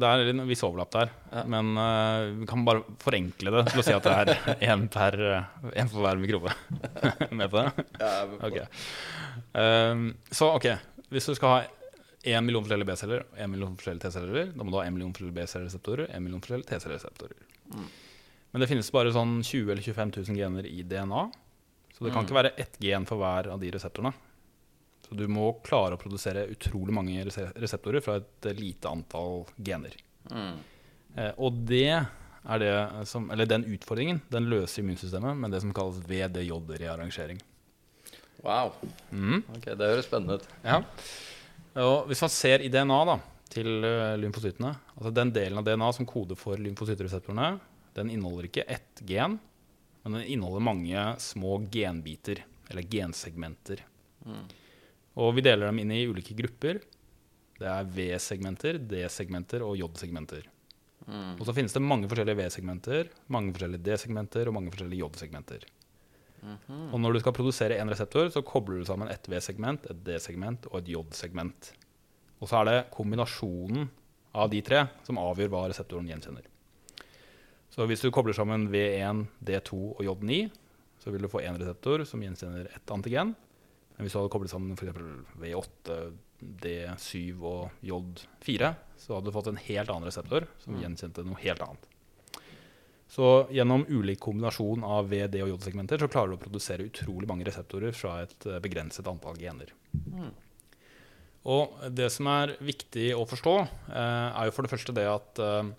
[0.00, 1.12] det er en viss overlapp der.
[1.28, 1.42] Ja.
[1.52, 5.20] Men uh, vi kan bare forenkle det til å si at det er én per
[5.28, 6.54] en for hver mikrobe.
[7.36, 7.84] Med på det?
[8.00, 8.66] Jeg er med på okay.
[9.60, 10.70] Ehm, så ok,
[11.12, 11.62] hvis du skal ha
[12.24, 15.12] én million forskjellige B-celler og én million forskjellige T-celler, da må du ha én million
[15.12, 17.48] forskjellige B-cellereseptorer og én million forskjellige T-cellereseptorer.
[17.74, 17.88] Mm.
[18.54, 21.26] Men det finnes bare sånn 20 eller 25 000 gener i DNA,
[21.94, 22.28] så det kan Mm.
[22.30, 24.14] ikke være ett gen for hver av de reseptorene.
[25.04, 29.96] Så du må klare å produsere utrolig mange reseptorer fra et eh, lite antall gener.
[30.30, 30.54] Mm.
[31.16, 32.72] Eh, og det er det
[33.08, 37.40] som, eller den utfordringen den løser immunsystemet med det som kalles VDJ-rearrangering.
[38.44, 38.74] Wow.
[39.12, 39.44] Mm.
[39.56, 40.48] Ok, det høres spennende ut.
[40.64, 40.82] Ja.
[41.84, 43.16] Og hvis man ser i DNA da,
[43.54, 43.68] til
[44.18, 47.54] lymfocyttene altså Den delen av DNA som koder for lymfocytreseptorene,
[47.94, 49.38] den inneholder ikke ett gen,
[50.02, 53.84] men den inneholder mange små genbiter, eller gensegmenter.
[54.26, 54.44] Mm.
[55.20, 56.80] Og vi deler dem inn i ulike grupper.
[57.60, 60.48] Det er V-segmenter, D-segmenter og J-segmenter.
[61.06, 61.36] Mm.
[61.38, 65.66] Og så finnes det mange forskjellige V-segmenter, mange forskjellige D-segmenter og mange forskjellige J-segmenter.
[66.44, 66.92] Mhm.
[66.92, 70.66] Og når du skal produsere en reseptor, så kobler du sammen et V-segment, et D-segment
[70.72, 71.70] og et J-segment.
[72.40, 73.88] Og så er det kombinasjonen
[74.34, 76.44] av de tre som avgjør hva reseptoren gjenkjenner.
[77.72, 80.50] Så hvis du kobler sammen V1, D2 og J9,
[81.02, 83.34] så vil du få én reseptor som gjenkjenner ett antigen.
[83.98, 84.96] Hvis du hadde koblet sammen f.eks.
[85.38, 85.98] V8,
[86.64, 90.80] D7 og J4, så hadde du fått en helt annen reseptor som Mm.
[90.82, 91.86] gjenkjente noe helt annet.
[93.14, 97.28] Så gjennom ulik kombinasjon av V, D og J-segmenter så klarer du å produsere utrolig
[97.30, 99.70] mange reseptorer fra et eh, begrenset antall gener.
[99.92, 100.32] Mm.
[101.44, 103.54] Og det som er viktig å forstå,
[103.92, 105.70] eh, er jo for det første det at eh,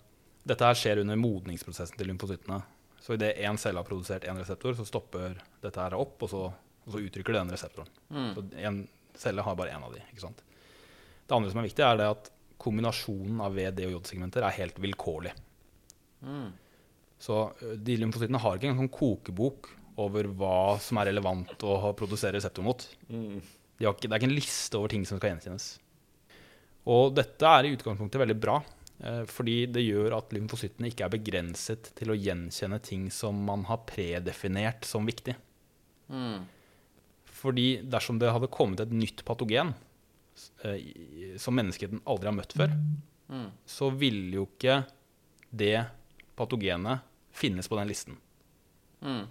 [0.46, 2.62] dette her skjer under modningsprosessen til lymfocyttene.
[3.02, 6.44] Så idet én celle har produsert én reseptor, så stopper dette her opp, og så,
[6.86, 7.90] og så uttrykker det den reseptoren.
[8.08, 8.28] Mm.
[8.36, 8.80] Så en
[9.18, 10.02] celle har bare én av de.
[10.12, 10.42] ikke sant?
[11.26, 12.30] Det andre som er viktig, er det at
[12.62, 15.32] kombinasjonen av VD- og J-segmenter er helt vilkårlig.
[16.22, 16.52] Mm.
[17.18, 19.70] Så de lymfocyttene har ikke en sånn kokebok
[20.02, 22.86] over hva som er relevant å produsere reseptor mot.
[23.08, 23.40] Mm.
[23.76, 25.68] De ikke, det er ikke en liste over ting som skal gjenkjennes.
[26.86, 28.60] Og dette er i utgangspunktet veldig bra,
[29.28, 33.82] fordi det gjør at lymfocyttene ikke er begrenset til å gjenkjenne ting som man har
[33.88, 35.34] predefinert som viktig.
[36.08, 36.46] Mm.
[37.46, 39.70] Fordi dersom det hadde kommet et nytt patogen
[40.66, 42.74] eh, som menneskeheten aldri har møtt før,
[43.26, 43.48] Mm.
[43.66, 44.84] så ville jo ikke
[45.50, 45.80] det
[46.38, 47.00] patogenet
[47.34, 48.18] finnes på den listen.
[49.02, 49.24] Mm.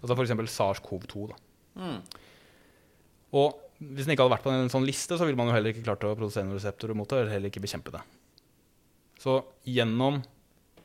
[0.00, 0.32] Altså f.eks.
[0.54, 1.26] SARS-CoV-2.
[1.76, 1.98] Mm.
[3.36, 5.74] Og hvis den ikke hadde vært på en sånn liste, så ville man jo heller
[5.74, 8.02] ikke klart å produsere noen reseptorer mot det, eller heller ikke bekjempe det.
[9.20, 10.22] Så gjennom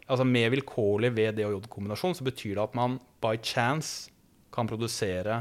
[0.05, 4.11] Altså med vilkårlig VD og J-kombinasjon så betyr det at man by chance
[4.53, 5.39] kan produsere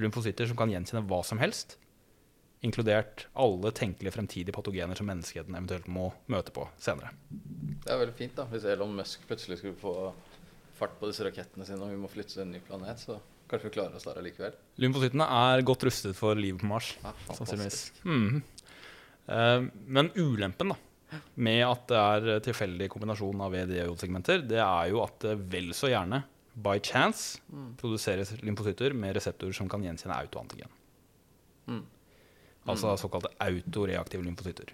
[0.00, 1.76] lymfocytter som kan gjenkjenne hva som helst,
[2.62, 7.10] inkludert alle tenkelige fremtidige patogener som menneskeheten eventuelt må møte på senere.
[7.82, 10.12] Det er veldig fint da, hvis Elon Musk plutselig skulle få
[10.78, 13.18] fart på disse rakettene sine og vi må flytte til en ny planet, så
[13.50, 14.54] kanskje vi klarer oss der allikevel.
[14.80, 16.94] Lymfocyttene er godt rustet for livet på Mars.
[17.02, 17.84] Ja, sannsynligvis.
[18.06, 18.42] Mm
[19.86, 20.76] men ulempen da,
[21.34, 25.36] med at det er tilfeldig kombinasjon av VD og J-segmenter, det er jo at det
[25.52, 26.22] vel så gjerne,
[26.54, 27.76] by chance, Mm.
[27.80, 30.68] produseres lymfocytter med reseptorer som kan gjenkjenne autoantigen.
[31.66, 31.84] Mm.
[32.68, 34.72] Altså såkalte autoreaktive lymfocytter.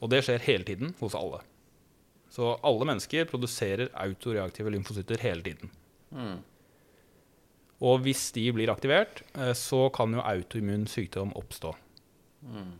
[0.00, 1.40] Og det skjer hele tiden hos alle.
[2.30, 5.70] Så alle mennesker produserer autoreaktive lymfocytter hele tiden.
[6.12, 6.38] Mm.
[7.80, 11.74] Og hvis de blir aktivert, eh, så kan jo autoimmun sykdom oppstå.
[12.44, 12.72] Mm.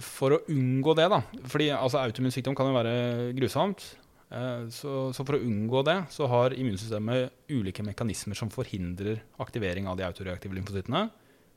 [0.00, 3.96] For å unngå det, da fordi altså, autoimmun sykdom kan jo være grusomt.
[4.34, 9.86] Eh, Så, så for å unngå det, så har immunsystemet ulike mekanismer som forhindrer aktivering
[9.88, 11.06] av de autoreaktive lymfocyttene.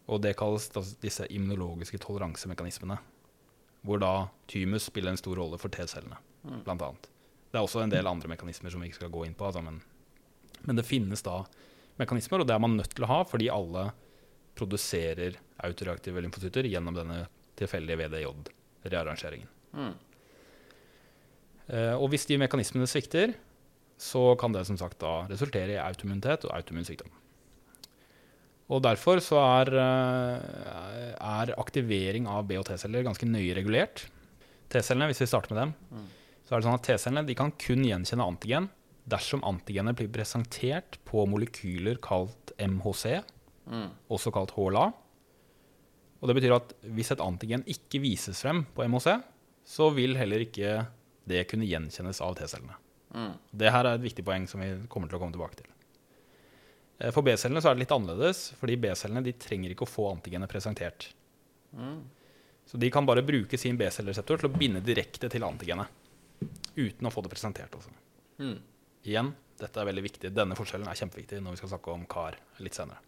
[0.07, 0.69] Og det kalles
[1.03, 2.95] disse immunologiske toleransemekanismene.
[3.83, 4.13] Hvor da
[4.47, 6.61] thymus spiller en stor rolle for T-cellene, Mm.
[6.63, 7.07] blant annet.
[7.51, 9.47] Det er også en del andre mekanismer som vi ikke skal gå inn på.
[9.49, 9.81] Altså, men,
[10.63, 11.41] men det finnes da
[11.99, 13.89] mekanismer, og det er man nødt til å ha fordi alle
[14.55, 15.35] produserer
[15.65, 17.25] autoreaktive lymfocytter gjennom denne
[17.59, 19.49] tilfeldige VDJ-rearrangeringen.
[19.73, 19.93] Mm.
[21.69, 23.33] Eh, og hvis de mekanismene svikter,
[23.97, 27.09] så kan det som sagt da resultere i autoimmunitet og autoimmun sykdom.
[28.67, 34.07] Og derfor så er, eh, er aktivering av B- og T-celler ganske nøye regulert.
[34.69, 35.73] T-cellene, hvis vi starter med dem,
[36.45, 38.69] så er det sånn at T-cellene de kan kun gjenkjenne antigen
[39.07, 43.23] dersom antigenet blir presentert på molekyler kalt MHC,
[43.67, 43.89] Mm.
[44.09, 44.93] også kalt HLA.
[46.21, 49.21] Og det betyr at hvis et antigen ikke vises frem på MHC,
[49.65, 50.87] så vil heller ikke
[51.27, 52.77] det kunne gjenkjennes av T-cellene.
[53.15, 53.33] Mm.
[53.51, 55.71] Det her er et viktig poeng som vi kommer til å komme tilbake til.
[56.99, 60.09] Eh, For B-cellene så er det litt annerledes, fordi B-cellene de trenger ikke å få
[60.11, 61.09] antigenet presentert.
[61.77, 62.01] Mm.
[62.67, 65.87] Så de kan bare bruke sin B-cellereseptor til å binde direkte til antigenet.
[66.75, 67.93] Uten å få det presentert også.
[68.43, 68.57] Mm.
[69.07, 70.33] Igjen, dette er veldig viktig.
[70.35, 72.99] Denne forskjellen er kjempeviktig når vi skal snakke om CAR litt senere.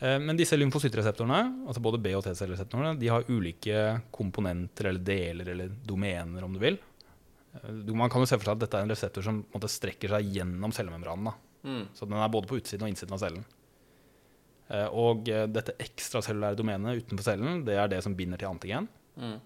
[0.00, 5.48] Eh, Men disse lymfocyttreseptorene, altså både B- og T-cellereseptorene, de har ulike komponenter eller deler
[5.54, 6.78] eller domener, om du vil.
[7.54, 9.68] Eh, Man kan jo se for seg at dette er en reseptor som en måte,
[9.68, 11.32] strekker seg gjennom cellemembranen.
[11.64, 11.86] Mm.
[11.94, 13.44] Så den er både på utsiden og innsiden av cellen.
[14.70, 18.88] Eh, Og dette ekstracellulære domenet utenfor cellen, det er det som binder til antigen.
[19.18, 19.40] Mm.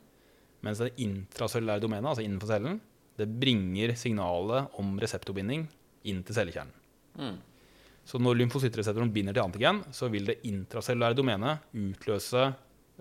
[0.62, 2.80] Mens det intracellulære domenet, altså innenfor cellen,
[3.16, 5.66] det bringer signalet om reseptorbinding
[6.04, 6.72] inn til cellekjernen.
[7.16, 7.38] Mm.
[8.04, 12.48] Så når lymfocyttreseptoren binder til antigen, så vil det intracellulære domenet utløse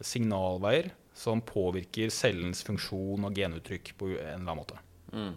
[0.05, 4.77] signalveier som påvirker cellens funksjon og genuttrykk på en eller annen måte.
[5.11, 5.33] Mm.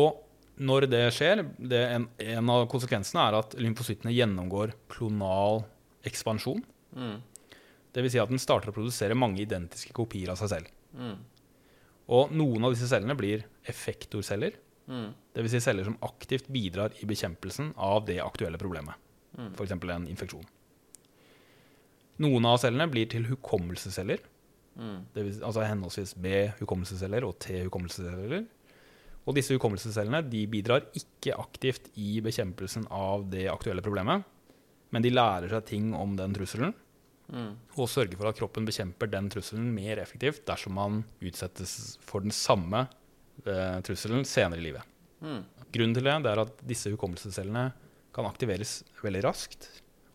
[0.00, 0.26] Og
[0.60, 5.62] når det skjer, det en, en av konsekvensene er at lymfocyttene gjennomgår klonal
[6.06, 6.62] ekspansjon.
[6.96, 7.18] Mm.
[7.94, 8.12] Dvs.
[8.14, 10.72] Si at den starter å produsere mange identiske kopier av seg selv.
[10.94, 11.16] Mm.
[12.10, 14.58] Og noen av disse cellene blir effektorceller.
[14.88, 15.10] Mm.
[15.36, 15.50] Dvs.
[15.50, 18.94] Si celler som aktivt bidrar i bekjempelsen av det aktuelle problemet.
[19.38, 19.52] Mm.
[19.54, 19.72] F.eks.
[19.72, 20.46] en infeksjon.
[22.20, 24.20] Noen av cellene blir til hukommelsesceller.
[24.76, 24.98] Mm.
[25.14, 28.44] Det vil, altså henholdsvis B-hukommelsesceller og T-hukommelsesceller.
[29.28, 34.24] Og disse hukommelsescellene de bidrar ikke aktivt i bekjempelsen av det aktuelle problemet,
[34.90, 36.74] men de lærer seg ting om den trusselen
[37.30, 37.52] Mm.
[37.78, 42.34] og sørger for at kroppen bekjemper den trusselen mer effektivt dersom man utsettes for den
[42.34, 42.88] samme
[43.86, 44.96] trusselen senere i livet.
[45.20, 45.42] Mm.
[45.70, 47.68] Grunnen til det, det er at disse hukommelsescellene
[48.14, 49.68] kan aktiveres veldig raskt,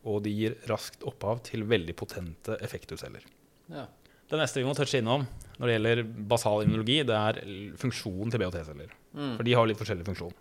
[0.05, 3.23] og de gir raskt opphav til veldig potente effektorceller.
[3.71, 3.87] Ja.
[4.25, 7.39] Det neste vi må touche innom når det gjelder basal immunologi, det er
[7.79, 8.95] funksjonen til B- og T-celler.
[9.15, 9.35] Mm.
[9.37, 10.33] For de har litt forskjellig funksjon.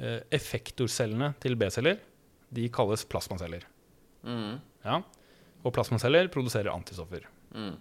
[0.00, 2.00] Eh, effektorcellene til B-celler
[2.52, 3.64] de kalles plasmaceller.
[4.26, 4.58] Mm.
[4.84, 4.98] Ja?
[5.64, 7.24] Og plasmaceller produserer antistoffer.
[7.54, 7.78] Mm.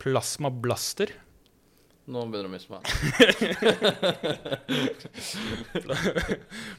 [0.00, 1.12] Plasmablaster
[2.10, 2.82] Nå begynner du å miste meg.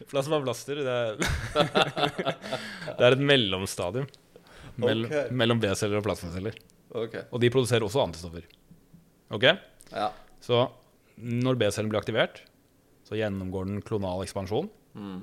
[0.12, 1.14] Plasmablaster, det er,
[2.98, 4.08] det er et mellomstadium
[4.82, 5.32] mell okay.
[5.36, 6.58] mellom B-celler og plasmaceller.
[6.92, 7.26] Okay.
[7.32, 8.48] Og de produserer også antistoffer.
[9.32, 9.48] Ok?
[9.92, 10.10] Ja.
[10.44, 10.64] Så
[11.22, 12.44] når B-cellen blir aktivert,
[13.08, 14.70] så gjennomgår den klonal ekspansjon.
[14.96, 15.22] Mm.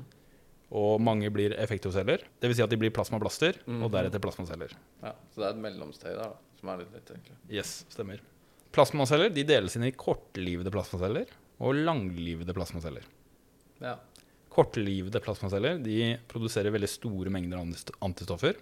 [0.78, 2.26] Og mange blir effektorceller.
[2.42, 2.58] Dvs.
[2.58, 3.84] Si at de blir plasmablaster, mm.
[3.84, 4.74] og deretter plasmaceller.
[5.04, 5.14] ja.
[5.32, 7.38] Så det er et mellomsteg der, da, som er litt lett, egentlig.
[7.52, 8.20] Yes, stemmer.
[8.74, 11.30] Plasmaceller de deles inn i kortlivede plasmaceller
[11.64, 13.06] og langlivede plasmaceller.
[13.82, 13.96] Ja.
[14.52, 17.62] Kortlivede plasmaceller de produserer veldig store mengder
[18.04, 18.58] antistoffer,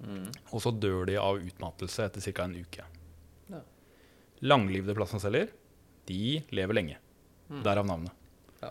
[0.00, 0.30] Mm.
[0.54, 2.44] og så dør de av utmattelse etter ca.
[2.44, 2.84] en uke.
[3.50, 3.58] Ja.
[4.48, 5.50] Langlivede plasmaceller
[6.08, 6.96] de lever lenge.
[7.50, 7.62] Mm.
[7.66, 8.10] Derav navnet.
[8.62, 8.70] Ja,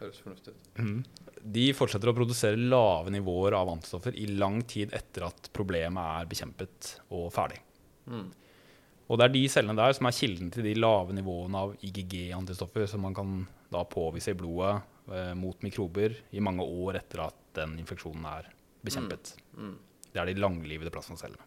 [0.00, 1.06] Høres fornuftig ut.
[1.52, 6.26] De fortsetter å produsere lave nivåer av antistoffer i lang tid etter at problemet er
[6.26, 7.60] bekjempet og ferdig.
[8.10, 8.32] Mm.
[9.06, 12.88] Og det er de cellene der som er kilden til de lave nivåene av IGG-antistoffer
[12.90, 13.34] som man kan
[13.70, 14.80] da påvise i blodet
[15.12, 18.48] eh, mot mikrober i mange år etter at den infeksjonen er
[18.86, 19.36] bekjempet.
[19.54, 19.76] Mm.
[20.10, 21.44] Det er de langlivede plasmacellene.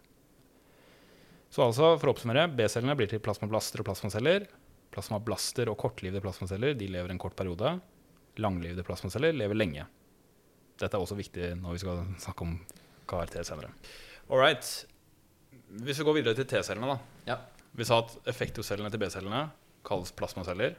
[1.50, 4.46] Så altså, for å oppsummere, B-cellene blir til plasmablaster og plasmaceller.
[4.94, 7.74] Plasmablaster og kortlivede plasmaceller de lever en kort periode.
[8.40, 9.86] Langlivede plasmaceller lever lenge.
[10.80, 12.54] Dette er også viktig når vi skal snakke om
[13.10, 13.72] KRT senere.
[14.30, 14.70] All right.
[15.70, 16.98] Hvis vi går videre til T-cellene, da.
[17.26, 17.36] Ja.
[17.78, 19.44] Vi sa at effektorcellene til B-cellene
[19.86, 20.74] kalles plasmaceller,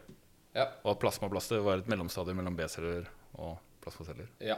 [0.56, 0.66] Ja.
[0.84, 3.06] og at plasmablaster var et mellomstadium mellom B-celler
[3.40, 4.28] og plasmaceller.
[4.42, 4.58] Ja.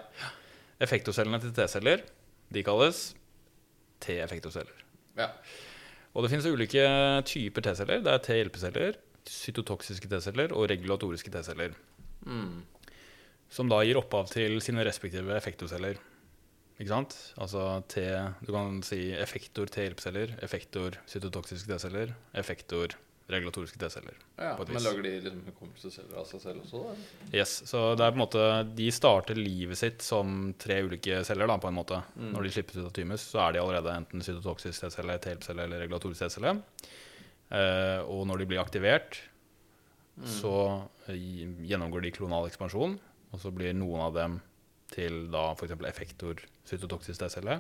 [0.82, 2.02] Effektorcellene til T-celler
[2.52, 3.14] de kalles
[4.02, 4.74] T-effektorceller.
[5.18, 5.28] ja.
[6.16, 6.82] Og det finnes ulike
[7.26, 8.04] typer T-celler.
[8.06, 11.74] Det er T-hjelpeceller, cytotoksiske T-celler og regulatoriske T-celler.
[12.26, 12.60] Mm.
[13.50, 15.98] Som da gir opphav til sine respektive effektorceller.
[16.80, 17.16] Ikke sant?
[17.38, 18.02] Altså T
[18.42, 22.96] Du kan si effektor T-hjelpeceller, effektor cytotoksiske T-celler, effektor
[23.32, 24.16] regulatoriske T-celler.
[24.38, 24.56] ja.
[24.68, 26.96] Men lager de liksom hukommelsesceller av seg selv også, da?
[27.38, 31.48] Yes, Så det er på en måte De starter livet sitt som tre ulike celler,
[31.48, 32.02] da, på en måte.
[32.18, 32.34] Mm.
[32.36, 35.86] Når de slippes ut av thymus, så er de allerede enten cytotoksisk T-celle, T-hjelpecelle eller
[35.86, 36.58] regulatorisk T-celle.
[37.54, 39.22] Eh, og når de blir aktivert,
[40.30, 40.56] så
[41.08, 41.18] eh,
[41.70, 42.98] gjennomgår de klonal ekspansjon,
[43.32, 44.42] og så blir noen av dem
[44.94, 45.74] til da f.eks.
[45.90, 47.60] effektor cytotoksisk T-celle,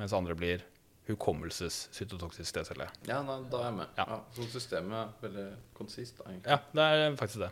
[0.00, 0.64] mens andre blir
[1.08, 2.88] hukommelses-cytotoksisk T-celle.
[3.08, 3.94] Ja, da er jeg med.
[3.98, 4.04] Ja.
[4.08, 4.18] Ja.
[4.36, 6.52] så systemet er veldig konsist, da, egentlig.
[6.52, 7.50] Ja, det er faktisk det.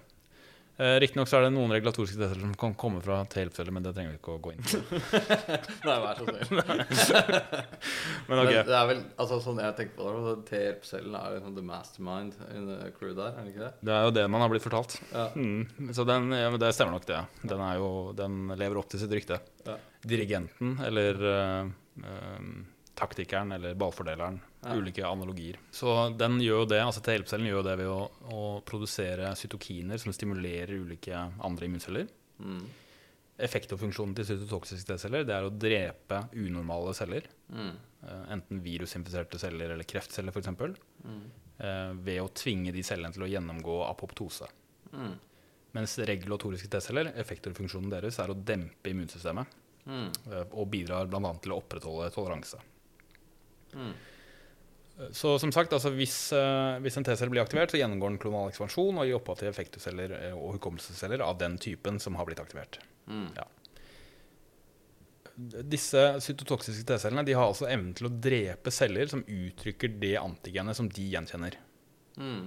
[0.77, 3.95] Eh, Riktignok så er det noen regulatoriske T-celler som kan komme fra T-hjelpceller, men det
[3.97, 4.81] trenger vi ikke å gå inn på.
[5.89, 6.51] Nei, vær så snill.
[8.27, 11.39] Men ok, Men det er vel, altså sånn jeg tenker på det, så T-hjelpcellen er
[11.39, 13.73] liksom the mastermind in the crew der, er det ikke det?
[13.89, 14.99] det er jo det man har blitt fortalt.
[15.15, 15.27] Ja.
[15.33, 17.23] Mm, så den, ja, men det stemmer nok, det.
[17.47, 19.41] Den, er jo, den lever opp til sitt rykte.
[19.65, 19.79] Ja.
[20.07, 21.73] Dirigenten eller eh,
[22.05, 22.51] eh,
[23.01, 24.43] taktikeren eller ballfordeleren.
[24.67, 24.75] Ja.
[24.75, 25.61] Ulike analogier.
[25.71, 28.01] Så den gjør jo det, altså T-hjelpcellen gjør jo det ved å,
[28.35, 32.09] å produsere cytokiner som stimulerer ulike andre immunceller.
[32.43, 32.65] Mm.
[33.47, 37.29] Effektorfunksjonen til cytotoksiske T-celler det er å drepe unormale celler.
[37.53, 37.75] Mm.
[38.09, 40.51] eh, enten virusinfiserte celler eller kreftceller f.eks.
[41.05, 41.23] Mm.
[41.57, 44.49] Uh, ved å tvinge de cellene til å gjennomgå apoptose.
[44.93, 45.15] Mm.
[45.77, 49.55] Mens regulatoriske T-celler, effektorfunksjonen deres, er å dempe immunsystemet.
[49.87, 50.11] Mm.
[50.33, 51.31] eh, og bidrar bl.a.
[51.43, 52.59] til å opprettholde toleranse.
[53.77, 53.93] Mm.
[55.13, 58.49] Så som sagt, altså hvis, eh, hvis en T-celle blir aktivert, så gjennomgår den klonal
[58.49, 62.41] ekspansjon og gir opphav til effektorceller eh, og hukommelsesceller av den typen som har blitt
[62.41, 62.79] aktivert.
[63.05, 63.29] Mm.
[63.37, 63.45] Ja.
[65.69, 70.79] Disse cytotoksiske T-cellene de har altså evnen til å drepe celler som uttrykker det antigenet
[70.79, 71.59] som de gjenkjenner.
[72.17, 72.47] Mm.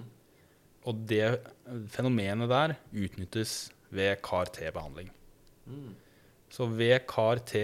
[0.90, 1.28] Og det
[1.94, 3.60] fenomenet der utnyttes
[3.94, 5.12] ved CAR-T-behandling.
[5.70, 5.94] Mm.
[6.50, 7.62] Så ved CAR-T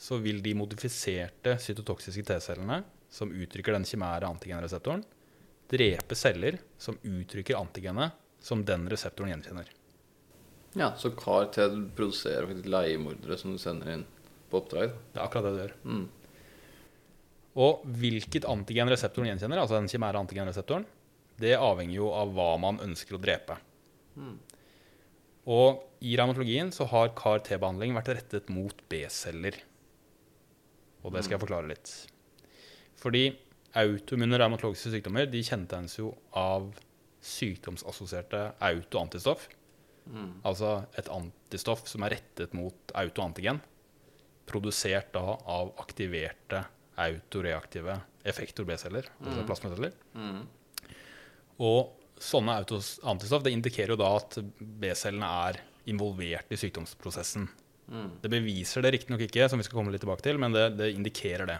[0.00, 5.02] så vil de modifiserte cytotoksiske T-cellene, som uttrykker den kimære antigenreseptoren,
[5.70, 9.68] drepe celler som uttrykker antigenet som den reseptoren gjenkjenner.
[10.78, 11.66] Ja, så CAR-T
[11.98, 14.06] produserer faktisk leiemordere som du sender inn
[14.50, 14.94] på oppdrag.
[15.10, 15.74] Det er akkurat det du gjør.
[15.84, 16.04] Mm.
[17.60, 20.86] Og hvilket antigen reseptoren gjenkjenner, altså den kimære antigenreseptoren,
[21.40, 23.56] det avhenger jo av hva man ønsker å drepe.
[24.14, 24.36] Mm.
[25.50, 29.58] Og i revmatologien så har CAR-T-behandling vært rettet mot B-celler.
[31.02, 31.92] Og det skal jeg forklare litt.
[33.00, 33.24] Fordi
[33.80, 36.70] autoimmune revmatologiske sykdommer de kjennetegnes jo av
[37.24, 39.46] sykdomsassosierte autoantistoff.
[40.10, 40.40] Mm.
[40.48, 43.60] Altså et antistoff som er rettet mot autoantigen.
[44.50, 46.64] Produsert da av aktiverte
[47.00, 49.46] autoreaktive effektor B-celler, altså Mm.
[49.46, 49.92] plasmaceller.
[50.14, 50.46] Mm.
[51.60, 57.48] Og sånne autos- antistoff det indikerer jo da at B-cellene er involvert i sykdomsprosessen.
[57.90, 58.10] Mm.
[58.20, 60.94] Det beviser det riktignok ikke, som vi skal komme litt tilbake til, men det, det
[60.94, 61.58] indikerer det.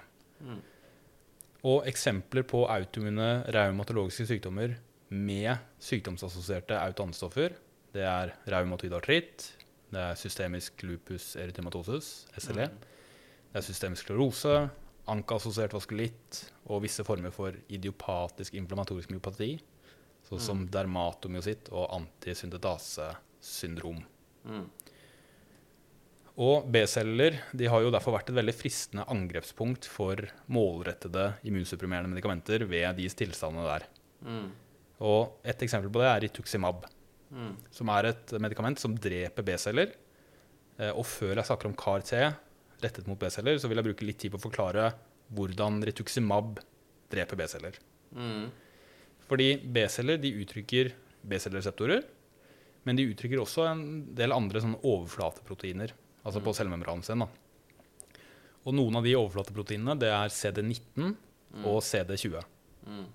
[1.60, 1.68] Mm.
[1.68, 4.78] Og eksempler på autoimmune reumatologiske sykdommer
[5.10, 7.50] med sykdomsassosierte autoantistoffer,
[7.92, 9.56] det er reumatid artritt,
[9.90, 12.68] det er systemisk lupus erythematosus, SLE,
[13.50, 14.70] det er systemisk sklerose,
[15.10, 19.60] anka-assosiert vaskulitt og visse former for idiopatisk inflammatorisk myopati,
[20.28, 23.98] sånn som dermatomyositt og antisyntetase-syndrom.
[24.46, 24.70] Mm.
[26.40, 30.16] Og B-celler de har jo derfor vært et veldig fristende angrepspunkt for
[30.48, 33.84] målrettede immunsupprimerende medikamenter ved de tilstandene der.
[34.24, 34.46] Mm.
[35.04, 36.86] Og Et eksempel på det er rituximab,
[37.30, 37.54] Mm.
[37.70, 39.92] som er et medikament som dreper B-celler.
[40.80, 42.34] Eh, Og før jeg snakker om CAR-T
[42.82, 44.94] rettet mot B-celler, så vil jeg bruke litt tid på å forklare
[45.32, 46.58] hvordan rituximab
[47.08, 47.72] dreper B-celler.
[48.16, 48.50] Mm.
[49.28, 52.02] Fordi B-celler de uttrykker B-cellereseptorer,
[52.84, 57.24] men de uttrykker også en del andre overflateproteiner, altså på cellemembranen sin.
[57.24, 57.28] Da.
[58.66, 61.14] Og noen av de overflateproteinene det er CD19
[61.64, 62.40] og CD20.
[62.86, 63.06] Mm.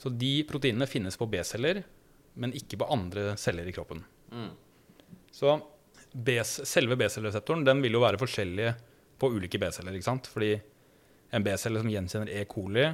[0.00, 1.82] Så de proteinene finnes på B-celler,
[2.34, 4.02] men ikke på andre celler i kroppen.
[4.34, 4.50] Mm.
[5.34, 5.56] Så
[6.68, 8.74] selve B-cellereseptoren den vil jo være forskjellig
[9.18, 9.94] på ulike B-celler.
[9.94, 10.28] ikke sant?
[10.30, 10.52] Fordi
[11.34, 12.44] en B-celle som gjenkjenner E.
[12.50, 12.88] coli,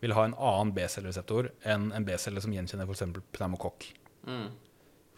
[0.00, 3.02] vil ha en annen B-cellereseptor enn en B-celle som gjenkjenner f.eks.
[3.34, 3.88] pneumokokk.
[4.30, 4.48] Mm.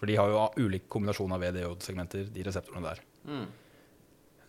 [0.00, 3.02] For de har jo ulik kombinasjon av VD-segmenter, de reseptorene der.
[3.26, 3.46] Mm.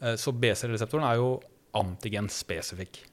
[0.01, 1.31] Eh, Så B-cellereseptoren er jo
[1.77, 3.03] antigen-spesifikk.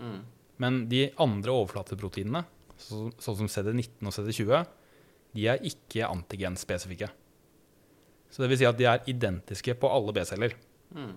[0.00, 0.20] Mm.
[0.62, 2.44] Men de andre overflateproteinene,
[2.76, 4.66] så, sånn som CD19 og CD20,
[5.32, 7.08] de er ikke antigen-spesifikke.
[8.32, 10.54] Så det vil si at de er identiske på alle B-celler.
[10.96, 11.14] Mm.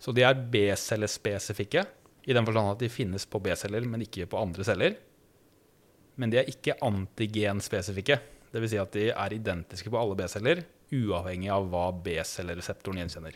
[0.00, 1.84] Så de er B-cellespesifikke,
[2.28, 4.98] i den forstand at de finnes på B-celler, men ikke på andre celler.
[6.20, 8.18] Men de er ikke antigenspesifikke.
[8.50, 10.62] Det vil si at de er identiske på alle B-celler,
[10.92, 13.34] uavhengig av hva B-cellereseptoren gjenkjenner.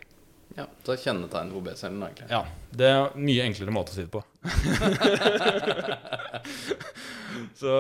[0.54, 2.28] Ja, så er kjennetegnet på B-cellen, egentlig.
[2.30, 4.22] Ja, Det er en mye enklere måte å si det på.
[7.54, 7.70] Så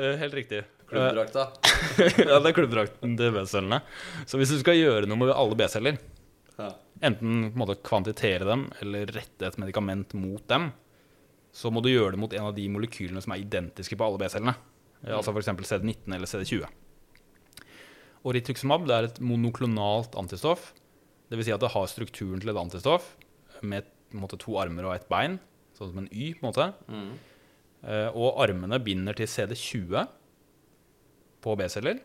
[0.00, 0.62] eh, helt riktig.
[0.88, 1.46] Klubbdrakta.
[2.28, 3.80] ja, det er klubbdrakten til B-cellene.
[4.28, 5.98] Så hvis du skal gjøre noe med alle B-celler,
[6.58, 6.68] Ja.
[7.00, 10.70] enten på en måte kvantitere dem eller rette et medikament mot dem,
[11.52, 14.20] så må du gjøre det mot en av de molekylene som er identiske på alle
[14.20, 14.54] B-cellene.
[15.04, 15.48] Eh, Altså f.eks.
[15.68, 16.64] CD19 eller CD20.
[18.22, 20.70] Og rituximab det er et monoklonalt antistoff.
[21.32, 21.46] Dvs.
[21.48, 23.14] Si at det har strukturen til et antistoff
[23.62, 25.38] med måte, to armer og et bein,
[25.78, 26.34] sånn som en Y.
[26.38, 26.66] på en måte.
[26.88, 27.12] Mm.
[27.82, 30.06] Eh, Og armene binder til CD20
[31.42, 32.02] på B-celler.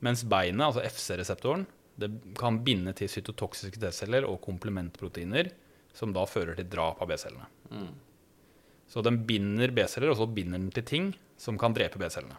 [0.00, 1.66] Mens beinet, altså FC-reseptoren,
[2.00, 5.50] det kan binde til cytotoksiske T-celler og komplementproteiner,
[5.92, 7.46] som da fører til drap av B-cellene.
[7.70, 7.90] Mm.
[8.88, 12.38] Så den binder B-celler, og så binder den til ting som kan drepe B-cellene.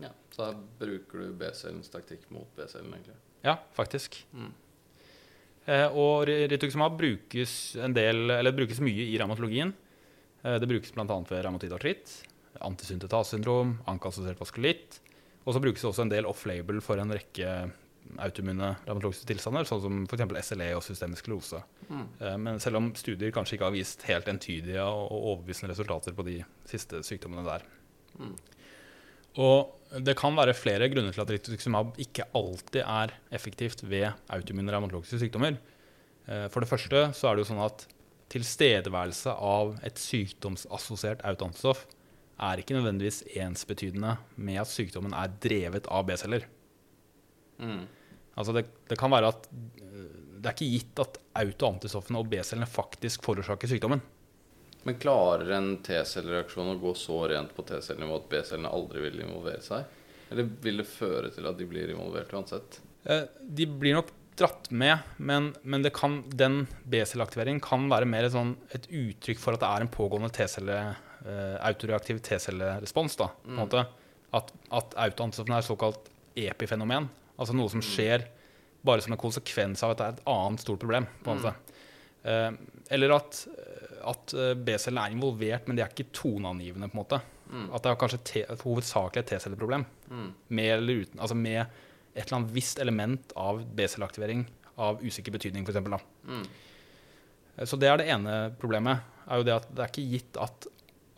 [0.00, 3.16] Ja, så her bruker du B-cellens taktikk mot B-cellen, egentlig.
[3.44, 4.16] Ja, faktisk.
[4.32, 4.52] Mm.
[5.70, 9.74] Eh, og rituximab brukes en del, eller brukes mye i revmatologien.
[10.42, 11.04] Eh, det brukes bl.a.
[11.04, 12.16] ved revmatid artritt,
[12.64, 15.00] antisyntetasesyndrom, ankeassosiert vaskulitt.
[15.44, 17.52] Og så brukes det også en del off-label for en rekke
[18.20, 20.48] autoimmune revmatologiske tilstander, sånn som f.eks.
[20.50, 21.60] SLE og systemisk lose.
[21.88, 22.06] Mm.
[22.18, 26.26] Eh, Men selv om studier kanskje ikke har vist helt entydige og overbevisende resultater på
[26.26, 27.68] de siste sykdommene der.
[28.18, 28.34] Mm.
[29.38, 34.72] Og det kan være flere grunner til at rituximab ikke alltid er effektivt ved autoimmune
[34.72, 35.58] revmatologiske sykdommer.
[36.26, 37.86] Eh, For det første så er det jo sånn at
[38.30, 41.86] tilstedeværelse av et sykdomsassosiert autoantistoff
[42.40, 46.46] er ikke nødvendigvis ensbetydende med at sykdommen er drevet av B-celler.
[47.60, 47.82] Mm.
[48.38, 50.06] Altså det, det kan være at eh,
[50.40, 54.00] det er ikke gitt at autoantistoffene og B-cellene faktisk forårsaker sykdommen.
[54.88, 59.60] Men klarer en T-cellereaksjon å gå så rent på T-cellenivå at B-cellene aldri vil involvere
[59.64, 59.84] seg?
[60.30, 62.78] Eller vil det føre til at de blir involvert uansett?
[63.04, 68.24] Eh, De blir nok dratt med, men, men det kan, den B-celleaktiveringen kan være mer
[68.24, 70.78] et sånn, et uttrykk for at det er en pågående T-celle,
[71.26, 73.18] eh, autoreaktiv T-cellerespons.
[73.44, 73.60] Mm.
[74.32, 76.08] At, at autoantistoffene er et såkalt
[76.40, 77.10] epifenomen.
[77.36, 78.24] Altså noe som skjer
[78.86, 81.10] bare som en konsekvens av at det er et annet stort problem.
[81.24, 81.52] på en måte.
[82.24, 82.52] Eh,
[82.96, 83.42] eller at,
[84.08, 86.88] at eh, B-cellene er involvert, men de er ikke toneangivende.
[86.90, 87.20] på en måte.
[87.74, 89.84] At det er kanskje te, hovedsakelig et T-celleproblem.
[90.10, 90.26] Mm.
[90.54, 94.44] Med eller uten, altså med et eller annet visst element av B-celleaktivering
[94.80, 96.04] av usikker betydning, f.eks.
[96.26, 96.44] Mm.
[97.66, 99.02] Så det er det ene problemet.
[99.26, 100.70] er jo Det at det er ikke gitt at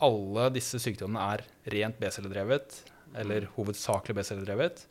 [0.03, 2.81] alle disse sykdommene er rent B-celledrevet,
[3.15, 4.85] eller hovedsakelig B-celledrevet.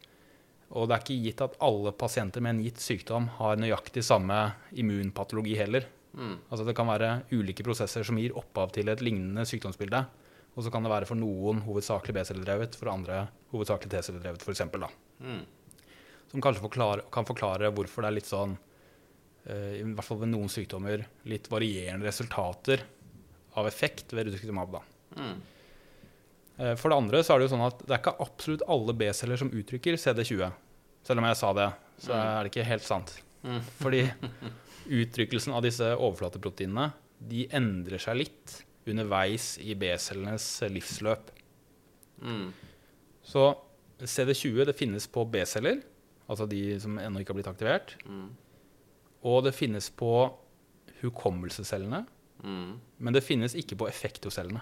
[0.72, 4.38] Og det er ikke gitt at alle pasienter med en gitt sykdom har nøyaktig samme
[4.72, 5.84] immunpatologi heller.
[6.12, 6.34] Mm.
[6.50, 10.02] Altså Det kan være ulike prosesser som gir opphav til et lignende sykdomsbilde.
[10.52, 13.22] Og så kan det være for noen hovedsakelig B-celledrevet, for andre
[13.54, 14.60] hovedsakelig T-celledrevet, f.eks.
[15.24, 15.44] Mm.
[16.32, 18.58] Som kanskje forklare, kan forklare hvorfor det er litt sånn,
[19.46, 22.84] eh, i hvert fall ved noen sykdommer, litt varierende resultater
[23.56, 24.82] av effekt ved da.
[25.16, 25.40] Mm.
[26.58, 28.96] Eh, For det andre så er det jo sånn at det er ikke absolutt alle
[28.96, 30.52] B-celler som uttrykker CD20.
[31.02, 31.70] Selv om jeg sa det,
[32.04, 33.16] så er det ikke helt sant.
[33.42, 33.60] Mm.
[33.80, 34.02] Fordi
[34.88, 36.90] uttrykkelsen av disse overflateproteinene
[37.22, 38.54] de endrer seg litt
[38.90, 41.30] underveis i B-cellenes livsløp.
[42.22, 42.48] Mm.
[43.22, 43.44] Så
[44.02, 45.82] CD20 det finnes på B-celler,
[46.26, 47.94] altså de som ennå ikke har blitt aktivert.
[48.08, 48.30] Mm.
[49.30, 50.12] Og det finnes på
[51.02, 52.06] hukommelsescellene,
[52.42, 52.80] Mm.
[52.98, 54.60] men det finnes ikke på effektocellene.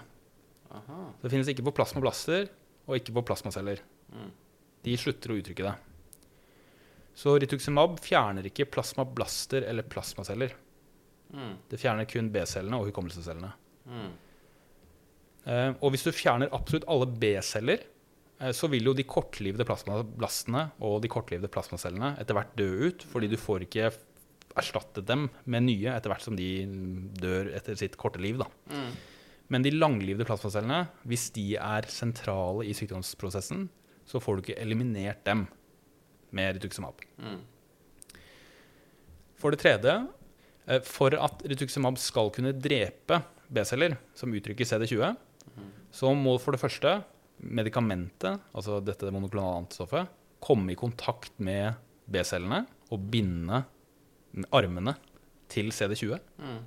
[0.71, 1.13] Aha.
[1.23, 2.47] Det finnes ikke på plasmablaster
[2.85, 3.79] og ikke på plasmaceller.
[4.13, 4.27] Mm.
[4.83, 5.73] De slutter å uttrykke det.
[7.17, 10.53] Så rituximab fjerner ikke plasmablaster eller plasmaceller.
[11.31, 11.55] Mm.
[11.71, 13.51] Det fjerner kun B-cellene og hukommelsescellene.
[13.87, 14.11] Mm.
[15.51, 17.83] Eh, og hvis du fjerner absolutt alle B-celler,
[18.39, 23.05] eh, så vil jo de kortlivede plasmablastene og de kortlivede plasmacellene etter hvert dø ut,
[23.11, 23.91] fordi du får ikke
[24.59, 26.49] erstattet dem med nye etter hvert som de
[27.21, 28.41] dør etter sitt korte liv.
[28.41, 28.49] Da.
[28.73, 28.91] Mm.
[29.51, 33.65] Men de langlivede plasmacellene, hvis de er sentrale i sykdomsprosessen,
[34.07, 35.45] så får du ikke eliminert dem
[36.35, 37.01] med rituximab.
[37.21, 37.39] Mm.
[39.41, 39.95] For det tredje,
[40.67, 43.21] eh, for at rituximab skal kunne drepe
[43.51, 45.15] B-celler som uttrykker CD20,
[45.91, 46.95] så må for det første
[47.41, 50.09] medikamentet, altså dette monoklonale antistoffet,
[50.41, 51.75] komme i kontakt med
[52.11, 53.63] B-cellene og binde
[54.55, 54.95] armene
[55.51, 56.15] til CD20.
[56.39, 56.61] Mm.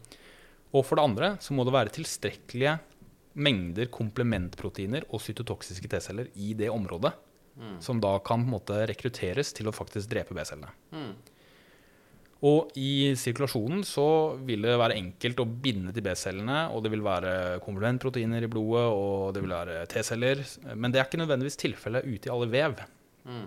[0.74, 2.76] Og for det andre så må det være tilstrekkelige
[3.34, 7.14] mengder komplementproteiner og cytotoksiske T-celler i det området,
[7.54, 7.76] Mm.
[7.80, 10.72] som da kan på en måte rekrutteres til å faktisk drepe B-cellene.
[10.90, 11.12] Mm.
[12.44, 14.04] Og i sirkulasjonen så
[14.44, 18.84] vil det være enkelt å binde til B-cellene, og det vil være komplementproteiner i blodet,
[18.92, 20.42] og det vil være T-celler,
[20.74, 22.82] men det er ikke nødvendigvis tilfellet ute i alle vev.
[23.24, 23.46] Mm.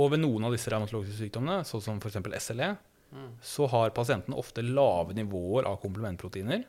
[0.00, 2.20] Og ved noen av disse revmatologiske sykdommene, sånn som f.eks.
[2.48, 2.72] SLE,
[3.14, 3.36] Mm.
[3.40, 6.64] så har pasientene ofte lave nivåer av komplementproteiner,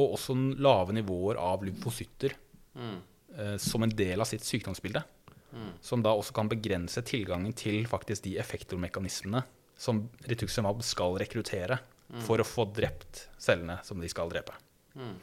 [0.00, 2.32] og også lave nivåer av lymfocytter
[2.74, 2.96] Mm.
[3.36, 5.04] eh, som en del av sitt sykdomsbilde.
[5.52, 5.70] Mm.
[5.80, 9.42] Som da også kan begrense tilgangen til faktisk de effektormekanismene
[9.78, 11.78] som rituximab skal rekruttere
[12.24, 14.54] for å få drept cellene som de skal drepe.
[14.98, 15.14] Mm.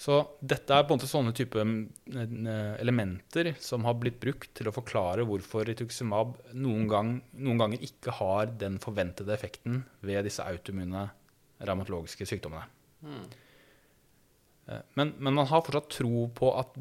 [0.00, 4.70] Så dette er på en måte sånne type eh, elementer som har blitt brukt til
[4.70, 10.46] å forklare hvorfor rituximab noen, gang, noen ganger ikke har den forventede effekten ved disse
[10.46, 11.04] autoimmune
[11.60, 12.64] revmatologiske sykdommene.
[13.04, 13.26] Mm.
[14.96, 16.76] Men, men man har fortsatt tro på at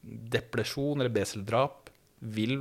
[0.00, 1.90] B-celledeplesjon eller B-celledrap
[2.32, 2.56] vil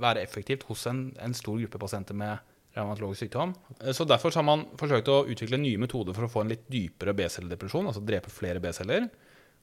[0.00, 2.38] være effektivt hos en, en stor gruppe pasienter med
[2.76, 3.54] revmatologisk sykdom.
[3.80, 6.52] Eh, Så Derfor så har man forsøkt å utvikle nye metoder for å få en
[6.52, 9.08] litt dypere B-celledepresjon, altså drepe flere B-celler.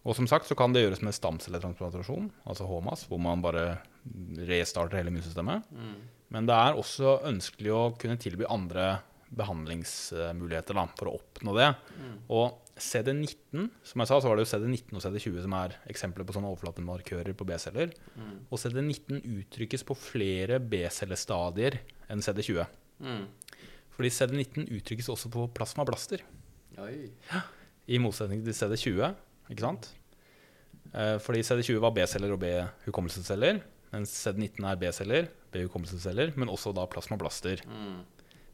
[0.08, 3.80] Og som sagt så kan det gjøres med stamcelletransplantasjon, altså HMAS, hvor man bare
[4.48, 5.66] restarter hele immunsystemet.
[6.32, 9.00] Men det er også ønskelig å kunne tilby andre
[9.36, 11.68] behandlingsmuligheter da, for å oppnå det.
[12.32, 16.28] Og CD19, som jeg sa, så var det jo CD19 og CD20 som er eksempler
[16.28, 17.94] på sånne overflatemarkører på B-celler.
[18.48, 21.80] Og CD19 uttrykkes på flere B-cellestadier
[22.14, 22.64] enn CD20.
[23.04, 23.24] Mm.
[23.98, 26.22] Fordi CD19 uttrykkes også på plasmablaster,
[26.84, 27.10] Oi.
[27.90, 29.16] i motsetning til CD20.
[29.50, 29.90] Ikke sant?
[30.94, 33.64] Eh, Fordi CD20 var B-celler og B-hukommelsesceller,
[33.94, 37.64] mens CD19 er B-celler, B-hukommelsesceller, men også da plasmablaster.
[37.66, 37.98] Mm.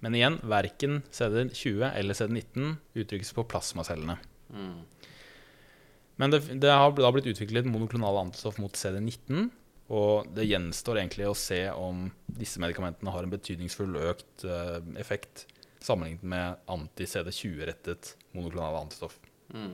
[0.04, 4.18] Men igjen, verken CD20 eller CD19 uttrykkes på plasmacellene.
[4.52, 4.82] Mm.
[6.20, 9.48] Men det, det har da blitt utviklet monoklonale antistoff mot CD19.
[9.94, 15.46] Og det gjenstår egentlig å se om disse medikamentene har en betydningsfull økt uh, effekt
[15.84, 19.18] sammenlignet med anti-CD20-rettet monoklonale antistoff.
[19.54, 19.74] Mm.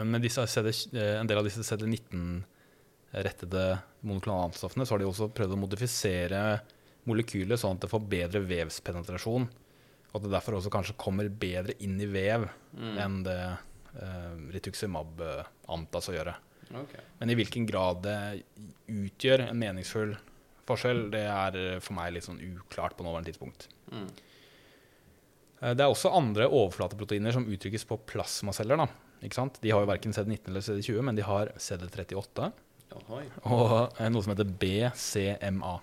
[0.00, 3.66] Men med CD, eh, en del av disse CD19-rettede
[4.00, 6.42] monoklonale antistoffene så har de også prøvd å modifisere
[7.08, 9.48] molekylet sånn at det får bedre vevspenetrasjon.
[10.12, 12.96] Og at det derfor også kanskje kommer bedre inn i vev Mm.
[12.98, 13.38] enn det
[14.00, 16.34] eh, rituximab eh, antas å gjøre.
[16.72, 17.00] Okay.
[17.20, 18.42] Men i hvilken grad det
[18.88, 20.14] utgjør en meningsfull
[20.64, 23.68] forskjell, det er eh, for meg litt sånn uklart på nåværende tidspunkt.
[23.92, 24.06] Mm.
[25.60, 28.88] Eh, Det er også andre overflateproteiner som uttrykkes på plasmaceller.
[29.22, 32.52] De har jo verken CD19 eller CD20, men de har CD38
[32.96, 33.24] Ohoi.
[33.44, 35.76] og noe som heter BCMA.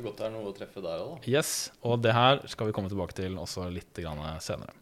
[0.00, 1.28] Det er godt det er noe å treffe der òg, da.
[1.28, 1.48] Yes,
[1.84, 4.72] Og det her skal vi komme tilbake til også litt grann senere.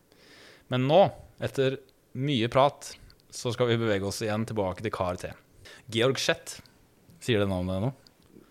[0.71, 0.99] Men nå,
[1.43, 1.81] etter
[2.23, 2.93] mye prat,
[3.35, 5.33] så skal vi bevege oss igjen tilbake til KRT.
[5.91, 6.61] Georg Schett.
[7.19, 7.97] Sier det navnet noe?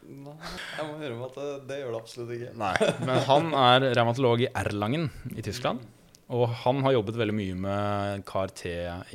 [0.07, 0.35] Nei,
[0.75, 2.51] jeg må høre om at det, det gjør det absolutt ikke.
[2.59, 2.73] Nei.
[3.07, 5.07] Men han er revmatolog i Erlangen
[5.37, 5.87] i Tyskland.
[6.35, 8.65] Og han har jobbet veldig mye med KRT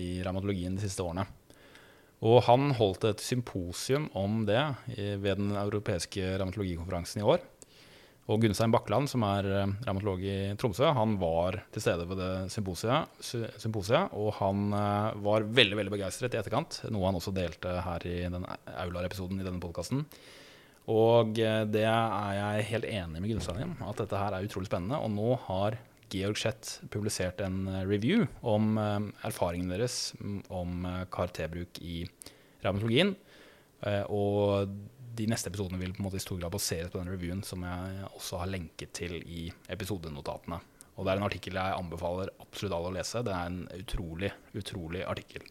[0.00, 1.28] i revmatologien de siste årene.
[2.22, 4.60] Og han holdt et symposium om det
[4.94, 7.42] ved den europeiske revmatologikonferansen i år.
[8.30, 12.52] Og Gunstein Bakkeland, som er eh, revmatolog i Tromsø, han var til stede ved det
[12.54, 18.06] symposiet, og han eh, var veldig veldig begeistret i etterkant, noe han også delte her
[18.06, 20.04] i den Aular-episoden i denne podkasten.
[20.92, 24.70] Og eh, det er jeg helt enig med Gunstein i, at dette her er utrolig
[24.70, 25.02] spennende.
[25.02, 25.80] Og nå har
[26.12, 28.98] Georg Schett publisert en eh, review om eh,
[29.28, 30.12] erfaringene deres
[30.52, 32.02] om eh, KRT-bruk i
[32.62, 33.16] revmatologien.
[34.14, 34.68] Og
[35.18, 37.64] de neste episodene vil på en måte i stor grad baseres på den reviewen som
[37.66, 40.60] jeg også har lenket til i episodenotatene.
[40.94, 43.24] Og det er en artikkel jeg anbefaler absolutt alle å lese.
[43.26, 45.48] Det er en utrolig, utrolig artikkel.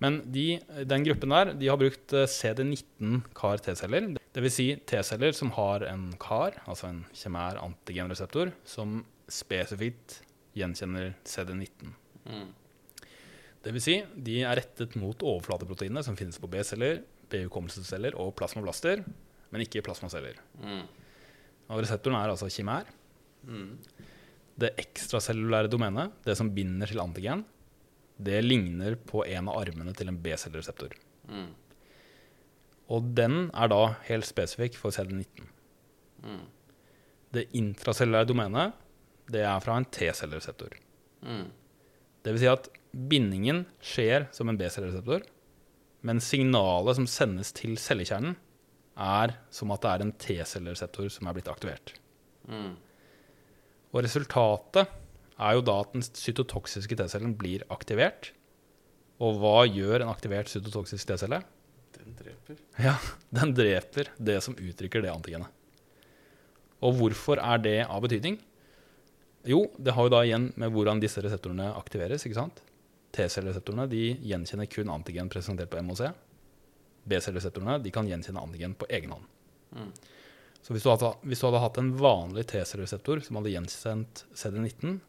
[0.00, 0.46] Men de,
[0.88, 4.14] den gruppen der de har brukt eh, CD19 CAR-T-celler.
[4.34, 4.56] Dvs.
[4.56, 9.02] Si T-celler som har en CAR, altså en kjemær antigenreseptor, som
[9.32, 10.20] spesifikt
[10.58, 11.94] gjenkjenner CD19.
[12.26, 12.48] Mm.
[13.64, 13.84] Dvs.
[13.84, 19.04] Si, de er rettet mot overflateproteinene som finnes på B-celler, B-hukommelsesceller og plasmablaster,
[19.50, 20.40] men ikke plasmaceller.
[20.62, 20.84] Mm.
[21.70, 22.88] Og reseptoren er altså kimær.
[23.46, 23.76] Mm.
[24.60, 27.44] Det ekstracellulære domenet, det som binder til antigen,
[28.20, 30.96] det ligner på en av armene til en B-cellereseptor.
[31.30, 31.50] Mm.
[32.90, 35.46] Og den er da helt spesifikk for CD19.
[36.26, 36.46] Mm.
[37.30, 38.74] Det intracellulære domenet,
[39.30, 40.76] det er fra en T-cellereseptor.
[41.26, 41.48] Mm.
[42.24, 45.24] Det vil si at bindingen skjer som en B-cellereseptor,
[46.06, 48.36] men signalet som sendes til cellekjernen,
[49.00, 51.94] er som at det er en T-cellereseptor som er blitt aktivert.
[52.50, 52.74] Mm.
[53.90, 54.90] Og resultatet
[55.40, 58.32] er jo da at den cytotoksiske T-cellen blir aktivert.
[59.20, 61.40] Og hva gjør en aktivert cytotoksisk T-celle?
[61.96, 62.60] Den dreper.
[62.80, 62.96] Ja,
[63.40, 65.48] den dreper det som uttrykker det antigenet.
[66.80, 68.38] Og hvorfor er det av betydning?
[69.48, 72.26] Jo, det har jo da igjen med hvordan disse reseptorene aktiveres.
[72.26, 72.62] ikke sant?
[73.16, 76.02] T-cellereseptorene de gjenkjenner kun antigen presentert på MOC.
[77.08, 79.28] B-cellereseptorene de kan gjenkjenne antigen på egen hånd.
[79.76, 79.92] Mm.
[80.60, 85.00] Så hvis du, hadde, hvis du hadde hatt en vanlig T-cellereseptor som hadde gjenkjent CD19,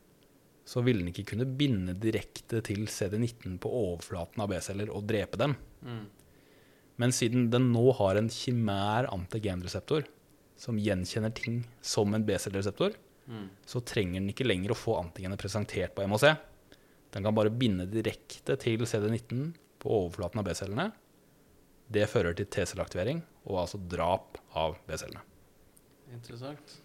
[0.71, 5.39] så ville den ikke kunne binde direkte til CD19 på overflaten av B-celler og drepe
[5.41, 5.57] dem.
[5.84, 6.05] Mm.
[7.01, 10.05] Men siden den nå har en kimær antigenreseptor
[10.61, 12.93] som gjenkjenner ting som en B-cellereseptor,
[13.30, 13.49] Mm.
[13.69, 16.34] så trenger den ikke lenger å få antigenet presentert på MHC.
[17.13, 19.51] Den kan bare binde direkte til CD19
[19.82, 20.88] på overflaten av B-cellene.
[21.91, 23.19] Det fører til T-celleaktivering
[23.49, 25.24] og altså drap av B-cellene.
[26.11, 26.80] Interessant.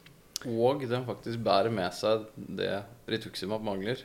[0.47, 2.73] Og den faktisk bærer med seg det
[3.11, 4.03] rituximab mangler.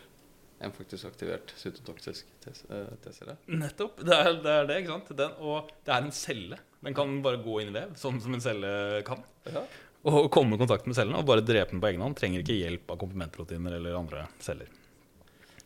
[0.62, 3.40] En faktisk aktivert cytotoksisk eh, T-celle.
[3.50, 4.04] Nettopp.
[4.06, 5.14] Det er, det er det, ikke sant?
[5.18, 6.60] Den, og det er en celle.
[6.86, 9.24] Den kan bare gå inn i vev, sånn som en celle kan.
[9.50, 9.66] Ja.
[10.10, 12.16] Og komme i kontakt med cellene og bare drepe den på egen hånd.
[12.18, 14.72] Trenger ikke hjelp av komplementproteiner eller andre celler.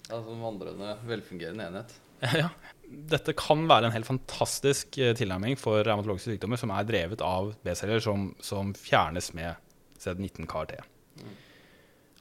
[0.09, 1.93] Altså en vandrende, velfungerende enhet.
[2.35, 2.49] Ja.
[2.85, 7.51] Dette kan være en helt fantastisk eh, tilnærming for revmatologiske sykdommer som er drevet av
[7.65, 9.57] B-celler som, som fjernes med
[9.99, 10.77] CD19-KRT.
[11.21, 11.33] Mm.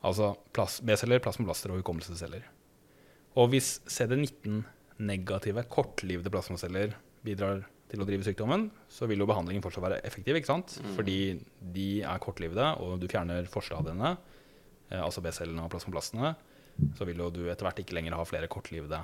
[0.08, 2.46] Altså plas- B-celler, plasmoblaster og hukommelsesceller.
[3.40, 6.96] Og hvis CD19-negative, kortlivede plasmaceller
[7.26, 7.64] bidrar
[7.95, 10.78] til å drive sykdommen, så vil jo behandlingen fortsatt være effektiv, ikke sant?
[10.97, 11.18] Fordi
[11.74, 14.16] de er kortlivede, og du fjerner forstadiene,
[14.90, 16.34] eh, altså B-cellene og plasmaplastene,
[16.99, 19.01] så vil jo du etter hvert ikke lenger ha flere kortlivede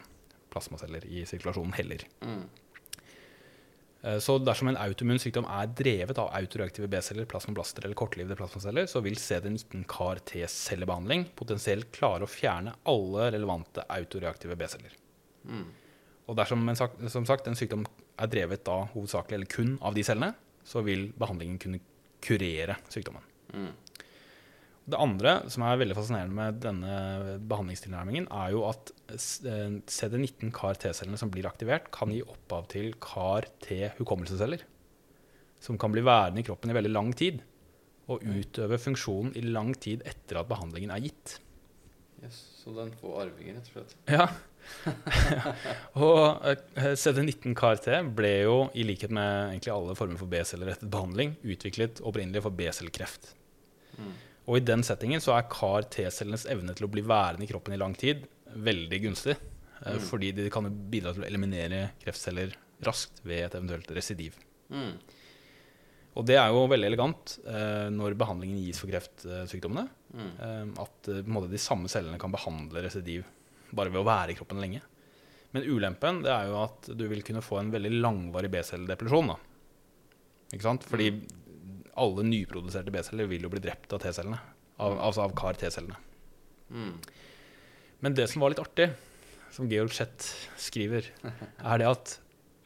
[0.51, 2.03] plasmaceller i sirkulasjonen heller.
[2.27, 2.43] Mm.
[4.03, 8.89] Eh, Så dersom en autoimmun sykdom er drevet av autoreaktive B-celler, plasmablaster eller kortlivede plasmaceller,
[8.91, 14.97] så vil CD19 CAR-T-cellebehandling potensielt klare å fjerne alle relevante autoreaktive B-celler.
[15.45, 15.69] Mm.
[16.31, 16.79] Og dersom en,
[17.11, 17.85] som sagt, en sykdom
[18.21, 20.35] er drevet da hovedsakelig eller kun av de cellene,
[20.67, 21.81] så vil behandlingen kunne
[22.25, 23.25] kurere sykdommen.
[23.55, 23.71] Mm.
[24.91, 26.95] Det andre som er veldig fascinerende med denne
[27.51, 34.65] behandlingstilnærmingen, er jo at eh, CD19 CAR-T-cellene som blir aktivert, kan gi opphav til CAR-T-hukommelsesceller.
[35.61, 37.43] Som kan bli værende i kroppen i veldig lang tid.
[38.11, 41.37] Og utøve funksjonen i lang tid etter at behandlingen er gitt.
[42.25, 42.41] Yes.
[42.61, 43.95] Så den får arvinger, rett og slett.
[44.11, 44.27] Ja.
[46.07, 51.37] og eh, CD19 CAR-T ble jo, i likhet med egentlig alle former for B-cellerettet behandling,
[51.43, 53.33] utviklet opprinnelig for B-cellekreft.
[53.99, 54.13] Mm.
[54.51, 57.81] Og i den settingen så er CAR-T-cellenes evne til å bli værende i kroppen i
[57.81, 59.37] lang tid veldig gunstig.
[59.37, 60.03] eh, Mm.
[60.05, 62.53] Fordi de kan bidra til å eliminere kreftceller
[62.85, 64.37] raskt ved et eventuelt residiv.
[64.69, 64.95] Mm.
[66.19, 69.87] Og det er jo veldig elegant eh, når behandlingen gis for kreftsykdommene.
[70.13, 70.31] Mm.
[70.47, 73.25] Eh, at eh, måte, de samme cellene kan behandle residiv
[73.77, 74.83] bare ved å være i kroppen lenge.
[75.55, 79.33] Men ulempen det er jo at du vil kunne få en veldig langvarig B-celledepresjon.
[80.55, 80.87] Ikke sant?
[80.87, 81.11] Fordi
[82.01, 84.39] alle nyproduserte B-celler vil jo bli drept av T-cellene.
[84.81, 85.99] Av, altså av CAR-T-cellene.
[86.71, 86.95] Mm.
[88.01, 88.89] Men det som var litt artig,
[89.53, 90.25] som Georg Schett
[90.61, 92.17] skriver, er det at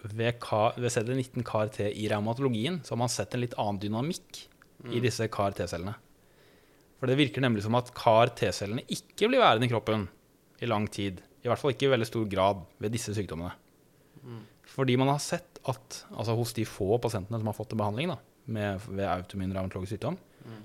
[0.04, 0.44] ved,
[0.76, 4.44] ved CD19 CAR-T i reumatologien så har man sett en litt annen dynamikk
[4.92, 5.96] i disse CAR-T-cellene.
[7.00, 10.06] For det virker nemlig som at CAR-T-cellene ikke blir værende i kroppen
[10.64, 11.20] i lang tid.
[11.44, 13.52] I hvert fall ikke i veldig stor grad ved disse sykdommene.
[14.74, 18.16] Fordi man har sett at altså hos de få pasientene som har fått behandling da,
[18.48, 20.16] med, ved autoimmun revmatologisk sykdom,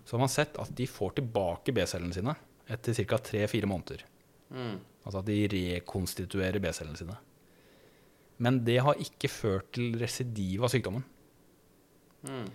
[0.06, 2.36] så har man sett at de får tilbake B-cellene sine
[2.70, 3.20] etter ca.
[3.30, 4.04] 3-4 måneder.
[4.52, 4.80] Mm.
[5.06, 7.16] Altså at de rekonstituerer B-cellene sine.
[8.44, 11.06] Men det har ikke ført til residiv av sykdommen.
[12.28, 12.46] Mm.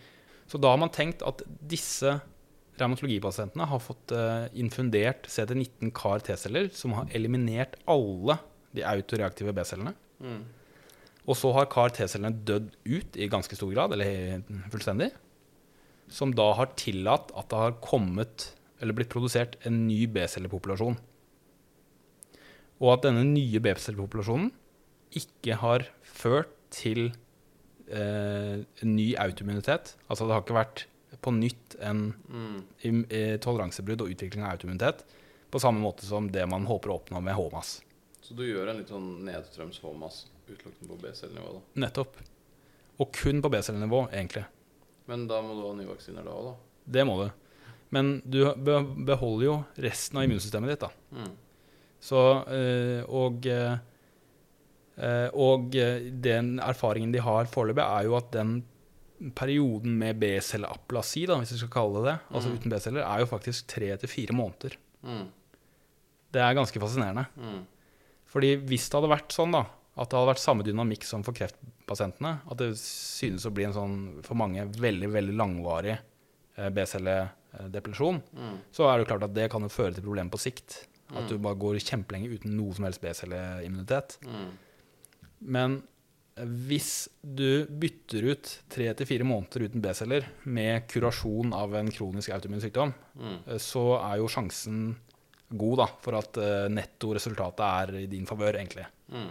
[0.49, 2.19] Så da har man tenkt at disse
[2.81, 8.39] revmatologipasientene har fått eh, infundert CD19 CAR T-celler som har eliminert alle
[8.75, 9.95] de autoreaktive B-cellene.
[10.19, 10.43] Mm.
[11.25, 15.13] Og så har CAR T-cellene dødd ut i ganske stor grad, eller fullstendig.
[16.13, 18.51] Som da har tillatt at det har kommet,
[18.83, 20.99] eller blitt produsert, en ny B-cellepopulasjon.
[22.83, 24.51] Og at denne nye B-cellepopulasjonen
[25.15, 27.07] ikke har ført til
[27.87, 29.95] eh, en ny autoimmunitet.
[30.11, 30.85] Altså det har ikke vært
[31.25, 33.05] på nytt en Mm.
[33.11, 35.05] eh, toleransebrudd og utvikling av autoimmunitet
[35.51, 37.81] på samme måte som det man håper å oppnå med HMAS.
[38.21, 41.61] Så du gjør en litt sånn nedstrøms HMAS utelukkende på B-cellenivå, da.
[41.87, 42.17] Nettopp.
[43.01, 44.45] Og kun på B-cellenivå, egentlig.
[45.09, 46.55] Men da må du ha nye vaksiner da òg, da.
[46.99, 47.31] Det må du.
[47.91, 50.91] Men du beholder jo resten av immunsystemet ditt, da.
[51.13, 51.31] Mm.
[52.01, 52.21] Så,
[52.53, 53.79] eh, og eh,
[55.35, 55.71] Og
[56.23, 58.63] den erfaringen de har foreløpig, er jo at den
[59.33, 62.59] perioden med B-celleaplasi, hvis vi skal kalle det det, altså Mm.
[62.59, 64.77] uten B-celler, er jo faktisk tre til fire måneder.
[65.05, 65.29] Mm.
[66.33, 67.27] Det er ganske fascinerende.
[67.39, 67.67] Mm.
[68.27, 69.67] Fordi hvis det hadde vært sånn, da,
[69.97, 73.73] at det hadde vært samme dynamikk som for kreftpasientene, at det synes å bli en
[73.73, 75.99] sånn for mange veldig, veldig langvarig
[76.57, 78.59] eh, B-celledepresjon, Mm.
[78.73, 80.87] så er det jo klart at det kan jo føre til problemer på sikt.
[81.11, 81.29] At Mm.
[81.29, 84.19] du bare går kjempelenge uten noe som helst B-celleimmunitet.
[84.25, 84.51] Mm.
[85.43, 85.83] Men
[86.37, 92.31] hvis du bytter ut tre til fire måneder uten B-celler med kurasjon av en kronisk
[92.35, 93.39] autoimmun sykdom, Mm.
[93.47, 94.97] eh, så er jo sjansen
[95.55, 98.87] god da, for at netto nettoresultatet er i din favør, egentlig.
[99.13, 99.31] Mm.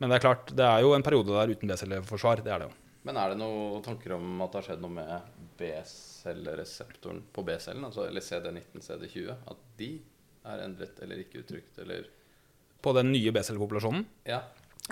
[0.00, 2.42] Men det er klart, det er jo en periode der uten B-celleforsvar.
[2.42, 2.74] Det er det jo.
[3.04, 5.20] Men er det noen tanker om at det har skjedd noe med
[5.60, 9.30] B-cellereseptoren på B-cellen, altså, eller CD19, CD20?
[9.50, 9.90] At de
[10.44, 12.06] er endret eller ikke uttrykt, eller
[12.84, 14.04] på den nye B-cellepopulasjonen?
[14.28, 14.42] Ja.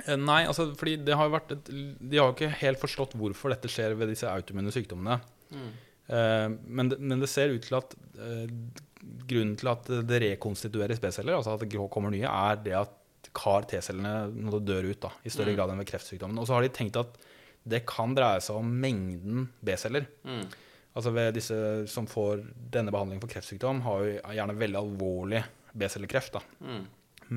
[0.01, 3.17] Eh, Nei, altså, fordi det har jo vært et, de har jo ikke helt forstått
[3.21, 5.19] hvorfor dette skjer ved disse autoimmune sykdommene.
[5.53, 8.49] Eh, men, det, men det ser ut til at uh,
[9.29, 12.99] grunnen til at det rekonstitueres B-celler, altså at det kommer nye, er det at
[13.37, 16.41] kar T-cellene dør ut da, i større grad enn ved kreftsykdommen.
[16.41, 17.15] Og så har de tenkt at
[17.63, 20.09] det kan dreie seg om mengden B-celler.
[20.27, 20.43] Mm.
[20.99, 21.57] Altså ved disse
[21.89, 22.43] som får
[22.75, 26.37] denne behandlingen for kreftsykdom, har jo gjerne veldig alvorlig B-cellekreft.
[26.61, 26.83] Mm.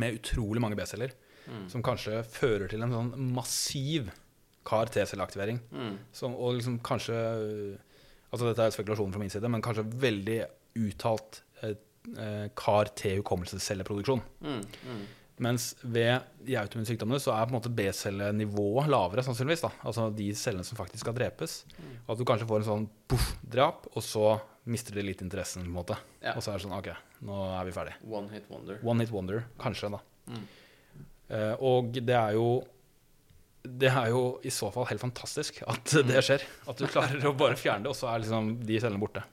[0.01, 1.13] Med utrolig mange B-celler.
[1.47, 1.65] Mm.
[1.71, 4.11] Som kanskje fører til en sånn massiv
[4.65, 5.59] CAR T-celleaktivering.
[5.71, 5.97] Mm.
[6.15, 7.17] Som, og liksom kanskje
[8.35, 10.39] Altså dette er spekulasjon fra min side, men kanskje veldig
[10.81, 11.77] uttalt eh,
[12.19, 14.19] eh, CAR T-hukommelsescelleproduksjon.
[14.43, 14.57] Mm.
[14.89, 15.05] Mm.
[15.45, 19.63] Mens ved de autoimmune sykdommene så er på en måte B-cellenivået lavere, sannsynligvis.
[19.63, 21.61] da, Altså de cellene som faktisk skal drepes.
[22.05, 24.35] Og at du kanskje får en sånn poff-drap, og så
[24.71, 25.63] mister de litt interessen.
[25.63, 25.97] på en måte.
[26.21, 26.35] Ja.
[26.35, 26.91] Og så er det sånn OK,
[27.27, 27.95] nå er vi ferdig.
[28.09, 28.79] One hit wonder.
[28.83, 30.03] One hit wonder, kanskje, da.
[30.31, 30.47] Mm.
[31.30, 32.49] Eh, og det er jo
[33.65, 36.43] Det er jo i så fall helt fantastisk at det skjer.
[36.69, 39.23] At du klarer å bare fjerne det, og så er liksom de cellene borte.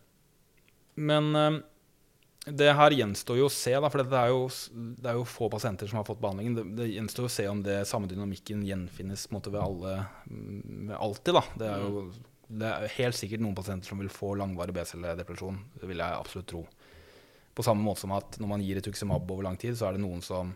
[0.97, 1.59] Men eh,
[2.49, 5.47] det her gjenstår jo å se, da, for det er, jo, det er jo få
[5.53, 6.57] pasienter som har fått behandlingen.
[6.57, 9.95] Det, det gjenstår å se om det samme dynamikken gjenfinnes måte ved alle
[10.26, 11.36] ved alltid.
[11.36, 11.45] da.
[11.61, 12.07] Det er jo
[12.53, 15.61] det er helt sikkert noen pasienter som vil få langvarig B-celledepresjon.
[15.78, 16.66] Det vil jeg absolutt tro.
[17.57, 19.97] På samme måte som at når man gir et uximab over lang tid, så er
[19.97, 20.53] det noen som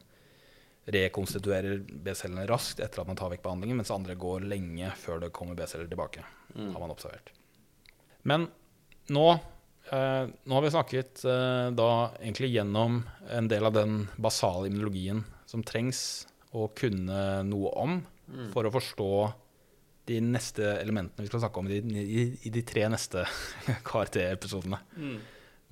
[0.87, 5.32] rekonstituerer B-cellene raskt etter at man tar vekk behandlingen, mens andre går lenge før det
[5.34, 6.22] kommer B-celler tilbake.
[6.55, 6.72] Mm.
[6.72, 7.32] har man observert.
[8.22, 8.47] Men
[9.12, 9.24] nå,
[9.93, 11.89] eh, nå har vi snakket eh, da
[12.20, 18.49] egentlig gjennom en del av den basale immunologien som trengs å kunne noe om Mm.
[18.51, 19.32] for å forstå
[20.11, 23.22] de neste elementene vi skal snakke om i i, i de tre neste
[23.87, 24.80] KRT-episodene.
[24.99, 25.20] Mm.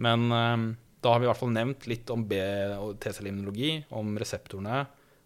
[0.06, 2.38] Men eh, da har vi i hvert fall nevnt litt om B-
[2.78, 4.84] og T-celleimmunologi, om reseptorene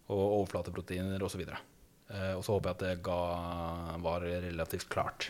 [0.09, 1.43] og overflateproteiner osv.
[1.45, 3.19] Eh, og så håper jeg at det ga,
[4.03, 5.29] var relativt klart.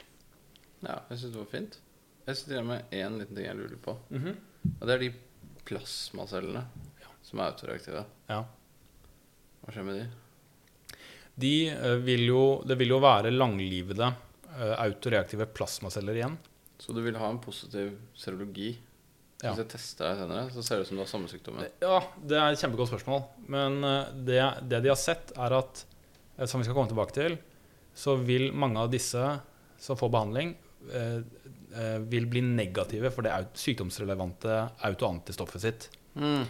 [0.79, 1.79] Ja, jeg syns det var fint.
[2.25, 3.97] Jeg sitter igjen med én liten ting jeg lurer på.
[4.75, 5.11] Og det er de
[5.67, 6.63] plasmacellene
[7.25, 8.03] som er autoreaktive.
[8.29, 8.43] Ja.
[9.61, 10.07] Hva skjer med de?
[11.39, 14.07] De eh, vil jo, det vil jo være langlivede
[14.55, 16.37] eh, autoreaktive plasmaceller igjen.
[16.79, 18.71] Så du vil ha en positiv serologi?
[19.39, 19.53] Ja.
[19.53, 21.67] Hvis jeg tester deg senere, så ser det ut som du har samme sykdommen.
[21.79, 23.21] Ja, det er et kjempegodt spørsmål.
[23.47, 25.83] Men eh, det, det de har sett, er at,
[26.35, 27.37] eh, som vi skal komme tilbake til,
[27.95, 29.21] så vil mange av disse
[29.79, 30.51] som får behandling,
[30.91, 31.21] eh,
[32.11, 34.59] vil bli negative for det sykdomsrelevante
[34.89, 35.87] autoantistoffet sitt.
[36.19, 36.43] Mm.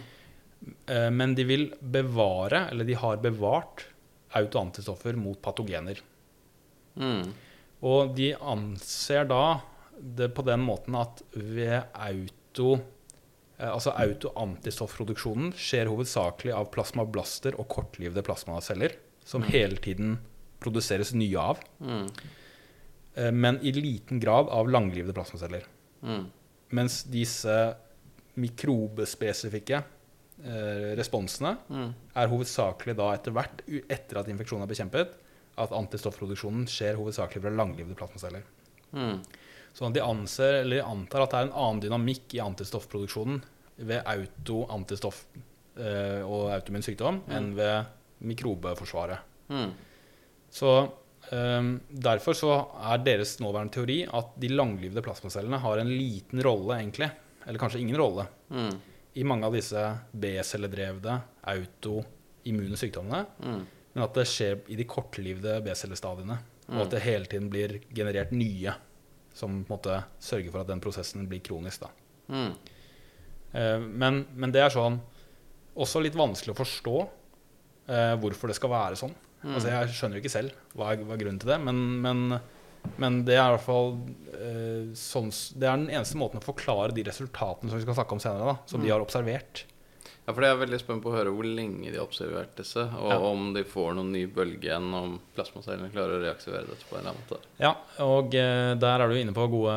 [0.90, 3.86] Eh, Men de vil bevare, eller de har bevart,
[4.34, 5.98] autoantistoffer mot patogener.
[6.98, 7.32] Mm.
[7.86, 9.60] Og de anser da
[10.00, 11.82] det på den måten at ved
[12.50, 12.80] auto
[13.58, 18.94] eh, Altså autoantistoffproduksjonen skjer hovedsakelig av plasmablaster og kortlivede plasmaceller,
[19.24, 20.18] som hele tiden
[20.60, 22.08] produseres nye av, Mm.
[23.16, 25.64] eh, men i liten grad av langlivede plasmaceller.
[26.02, 26.30] Mm.
[26.72, 27.76] Mens disse
[28.36, 29.82] mikrobespesifikke
[30.42, 31.94] eh, responsene Mm.
[32.16, 35.14] er hovedsakelig da etter hvert, etter at infeksjonen er bekjempet,
[35.58, 38.42] at antistoffproduksjonen skjer hovedsakelig fra langlivede plasmaceller.
[38.92, 39.22] Mm.
[39.76, 43.38] Sånn at de anser, eller antar at det er en annen dynamikk i antistoffproduksjonen
[43.88, 45.22] ved auto-antistoff
[45.78, 47.86] eh, og autoimmun sykdom enn ved
[48.28, 49.22] mikrobeforsvaret.
[49.48, 49.70] Mm.
[50.52, 50.72] Så
[51.32, 51.70] eh,
[52.10, 52.52] Derfor så
[52.92, 57.10] er deres nåværende teori at de langlivede plasmacellene har en liten rolle, egentlig,
[57.46, 58.74] eller kanskje ingen rolle, Mm.
[59.14, 59.80] i mange av disse
[60.12, 63.24] B-celledrevne autoimmune sykdommene.
[63.42, 63.60] Mm.
[63.94, 66.36] Men at det skjer i de kortlivede B-cellestadiene.
[66.70, 68.74] Og at det hele tiden blir generert nye
[69.36, 71.86] som på en måte sørger for at den prosessen blir kronisk.
[71.86, 71.90] Da.
[72.34, 72.52] Mm.
[73.52, 75.00] Eh, Men, men det er sånn
[75.80, 76.94] også litt vanskelig å forstå
[77.88, 79.12] eh, hvorfor det skal være sånn.
[79.40, 82.18] Altså, jeg skjønner ikke selv hva er, hva er grunnen til det, men, men,
[83.00, 83.94] men det er i hvert fall
[84.36, 88.18] eh, sånn, Det er den eneste måten å forklare de resultatene som vi skal snakke
[88.18, 89.62] om senere, da, som de har observert.
[90.26, 92.84] Ja, for jeg er veldig spent på å høre hvor lenge de har observert disse,
[92.96, 93.18] og Ja.
[93.30, 97.00] om de får noen ny bølge igjen, om plasmacellene klarer å reaktivere dette på en
[97.02, 97.40] eller annen måte.
[97.58, 97.72] Ja,
[98.06, 99.74] og eh, der er du inne på gode,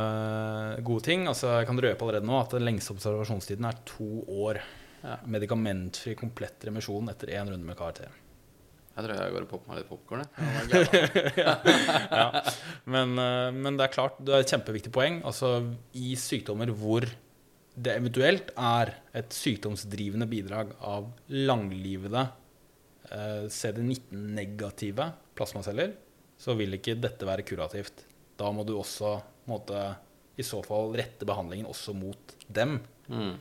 [0.83, 1.27] gode ting.
[1.27, 4.61] Altså, jeg kan røpe allerede nå at den lengste observasjonstiden er to år.
[5.03, 5.17] Ja.
[5.27, 8.05] Medikamentfri komplett remisjon etter én runde med KRT.
[8.93, 10.21] Jeg tror jeg går og popper meg litt popkorn.
[12.13, 12.29] ja.
[12.85, 15.17] men, eh, men det er klart, det er et kjempeviktig poeng.
[15.25, 15.55] Altså,
[15.97, 17.07] I sykdommer hvor
[17.75, 22.27] det eventuelt er et sykdomsdrivende bidrag av langlivede
[23.09, 25.07] eh, CD19-negative
[25.37, 25.95] plasmaceller,
[26.37, 28.05] så vil ikke dette være kurativt.
[28.37, 29.15] Da må du også
[29.49, 29.79] måtte,
[30.37, 32.77] i så fall rette behandlingen også mot dem.
[33.09, 33.35] Mm.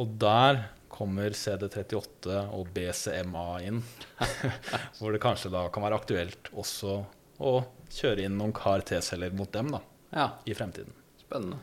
[0.00, 3.80] Og der kommer CD38 og BCMA inn.
[4.98, 6.98] Hvor det kanskje da kan være aktuelt også
[7.42, 7.54] å
[7.92, 9.80] kjøre inn noen CAR-T-celler mot dem da,
[10.12, 10.92] Ja, i fremtiden.
[11.22, 11.58] spennende.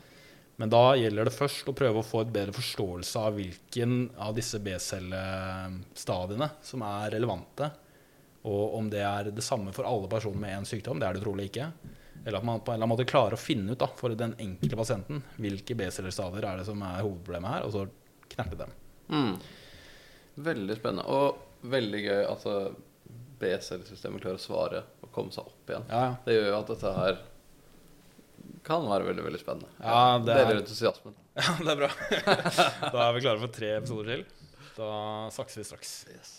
[0.60, 4.34] Men da gjelder det først å prøve å få et bedre forståelse av hvilken av
[4.36, 7.70] disse B-cellestadiene som er relevante.
[8.44, 11.00] Og om det er det samme for alle personer med én sykdom.
[11.00, 11.70] Det er det trolig ikke.
[12.26, 14.36] Eller at man på en eller annen måte klarer å finne ut da, for den
[14.36, 17.88] enkelte pasienten hvilke B-cellestadier er det som er hovedproblemet her, og så
[18.36, 18.76] knerte dem.
[19.16, 19.34] Mm.
[20.50, 21.08] Veldig spennende.
[21.08, 22.48] Og veldig gøy at
[23.40, 25.88] B-cellesystemet klarer å svare og komme seg opp igjen.
[25.88, 26.16] Ja, ja.
[26.28, 27.28] Det gjør jo at dette her
[28.66, 29.70] kan være veldig veldig spennende.
[29.80, 31.16] Ja, det er- Deler entusiasmen.
[31.40, 31.90] Ja, det er bra.
[32.94, 34.26] Da er vi klare for tre episoder til.
[34.76, 34.90] Da
[35.32, 35.94] snakkes vi straks.
[36.12, 36.34] Yes.